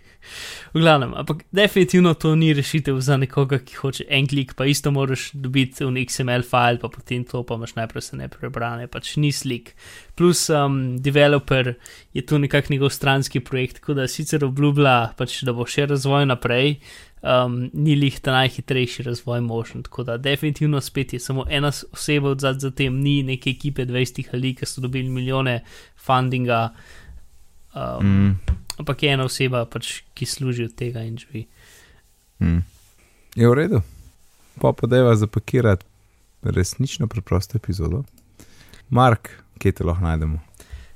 V 0.73 0.81
glavnem, 0.81 1.13
ampak 1.13 1.43
definitivno 1.51 2.13
to 2.13 2.36
ni 2.36 2.53
rešitev 2.53 2.99
za 3.01 3.17
nekoga, 3.17 3.59
ki 3.59 3.77
hoče 3.81 4.07
en 4.09 4.27
klik, 4.27 4.55
pa 4.57 4.65
isto 4.65 4.91
moraš 4.91 5.29
dobiti 5.33 5.86
v 5.86 6.05
XML 6.05 6.45
file, 6.47 6.81
pa 6.81 6.89
potem 6.89 7.23
to 7.23 7.43
pa 7.43 7.55
imaš 7.55 7.75
najprej 7.75 8.01
se 8.01 8.17
ne 8.17 8.27
prebrane, 8.31 8.88
pač 8.88 9.15
ni 9.17 9.31
slik. 9.31 9.75
Plus, 10.15 10.49
um, 10.49 10.97
developer 10.97 11.73
je 12.13 12.25
tu 12.25 12.39
nekak 12.39 12.69
njegov 12.69 12.89
stranski 12.89 13.39
projekt, 13.39 13.81
tako 13.81 13.93
da 13.93 14.07
sicer 14.07 14.45
obljublja, 14.45 15.13
pač, 15.17 15.41
da 15.43 15.53
bo 15.53 15.65
še 15.69 15.88
razvoj 15.89 16.25
naprej, 16.29 16.77
um, 17.23 17.69
ni 17.73 17.95
lih 17.95 18.19
ta 18.19 18.31
najhitrejši 18.31 19.03
razvoj 19.03 19.41
možen. 19.41 19.83
Tako 19.83 20.03
da 20.03 20.17
definitivno 20.17 20.81
spet 20.81 21.13
je 21.13 21.19
samo 21.19 21.45
ena 21.49 21.71
oseba 21.91 22.29
od 22.29 22.39
zadaj 22.39 22.59
za 22.59 22.71
tem, 22.71 22.99
ni 23.01 23.23
neke 23.23 23.49
ekipe 23.49 23.86
20 23.86 24.33
ali 24.33 24.55
ki 24.55 24.65
so 24.65 24.81
dobili 24.81 25.09
milijone 25.09 25.62
fundinga. 25.95 26.69
Um, 27.73 28.05
Mm, 28.05 28.36
ampak 28.79 29.03
je 29.03 29.13
ena 29.13 29.25
oseba, 29.25 29.65
pač, 29.65 30.01
ki 30.13 30.25
služi 30.25 30.67
od 30.69 30.75
tega 30.75 31.03
in 31.03 31.17
živi. 31.17 31.47
mm. 32.41 32.63
Je 33.36 33.49
v 33.49 33.53
redu. 33.53 33.81
Pa 34.62 34.73
podeva 34.77 35.15
zapakirati 35.15 35.86
resnično 36.43 37.07
preprosto 37.07 37.57
epizodo. 37.57 38.03
Mark, 38.89 39.29
kje 39.57 39.71
te 39.71 39.83
lahko 39.83 40.03
najdemo? 40.03 40.39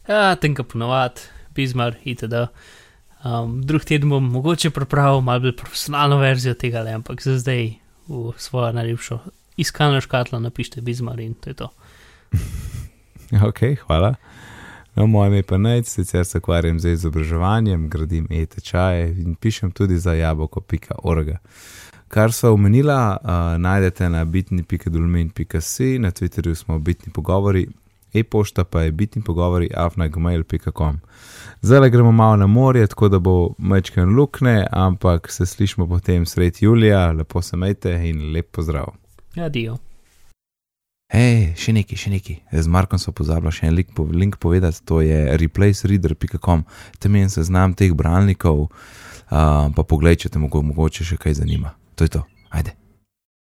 Ja, 0.08 0.36
tenka 0.36 0.64
ponovadi, 0.64 1.22
Bizmar, 1.56 1.96
itd. 2.06 2.46
Um, 3.26 3.62
drug 3.66 3.82
teden 3.86 4.10
bom 4.10 4.24
mogoče 4.32 4.70
pripravil 4.70 5.22
malo 5.26 5.48
bolj 5.48 5.56
profesionalno 5.58 6.20
verzijo 6.22 6.54
tega, 6.54 6.84
le, 6.86 6.94
ampak 7.00 7.22
za 7.22 7.40
zdaj 7.42 7.74
v 8.08 8.34
svojo 8.38 8.72
najljubšo 8.78 9.20
iskalno 9.58 10.02
škatlo 10.02 10.40
napišite 10.40 10.82
Bizmar 10.82 11.20
in 11.20 11.34
to 11.34 11.50
je 11.50 11.54
to. 11.54 11.70
Ok, 13.48 13.60
hvala. 13.88 14.16
No, 14.98 15.08
moje 15.08 15.28
ime 15.28 15.44
pa 15.44 15.58
nec, 15.58 15.90
sicer 15.90 16.26
se 16.26 16.38
ukvarjam 16.38 16.80
z 16.80 16.92
izobraževanjem, 16.92 17.90
gradim 17.90 18.28
e-tečaje 18.30 19.10
in 19.22 19.36
pišem 19.36 19.72
tudi 19.72 19.98
za 19.98 20.14
jaboko.org. 20.14 21.30
Kar 22.08 22.34
so 22.34 22.54
omenila, 22.54 23.18
uh, 23.22 23.62
najdete 23.62 24.10
na 24.10 24.26
bitni.dolmin.si, 24.26 26.00
na 26.00 26.12
Twitterju 26.12 26.56
smo 26.56 26.80
bitni 26.80 27.14
pogovori 27.14 27.68
e-pošta 28.14 28.64
pa 28.64 28.82
je 28.82 28.92
bitni 28.92 29.22
pogovori 29.22 29.70
afnagmail.com. 29.76 31.00
Zdaj 31.62 31.90
gremo 31.90 32.12
malo 32.12 32.36
na 32.36 32.48
morje, 32.48 32.88
tako 32.88 33.10
da 33.10 33.20
bo 33.20 33.54
mečken 33.58 34.10
lukne, 34.10 34.68
ampak 34.72 35.32
se 35.32 35.46
slišmo 35.46 35.88
potem 35.88 36.26
sred 36.26 36.58
Julija, 36.60 37.12
lepo 37.12 37.42
se 37.42 37.58
majte 37.58 38.10
in 38.10 38.32
lep 38.34 38.52
pozdrav. 38.52 38.86
Adijo. 39.36 39.78
Hej, 41.08 41.54
še 41.56 41.72
neki, 41.72 41.96
še 41.96 42.10
neki. 42.12 42.34
Z 42.52 42.68
Markom 42.68 43.00
so 43.00 43.14
pozabili 43.16 43.54
še 43.56 43.70
en 43.70 43.78
link, 43.78 43.94
link 44.12 44.36
povedati, 44.44 44.84
to 44.84 45.00
je 45.00 45.38
replacereader.com, 45.40 46.66
tam 47.00 47.16
je 47.16 47.22
en 47.24 47.32
seznam 47.32 47.76
teh 47.80 47.96
bralnikov, 47.96 48.68
uh, 48.68 49.72
pa 49.72 49.88
poglej, 49.88 50.20
če 50.26 50.36
te 50.36 50.44
mogo, 50.44 50.60
mogoče 50.68 51.08
še 51.08 51.16
kaj 51.16 51.40
zanima. 51.40 51.78
To 51.96 52.04
je 52.04 52.12
to, 52.20 52.26
ajde. 52.52 52.76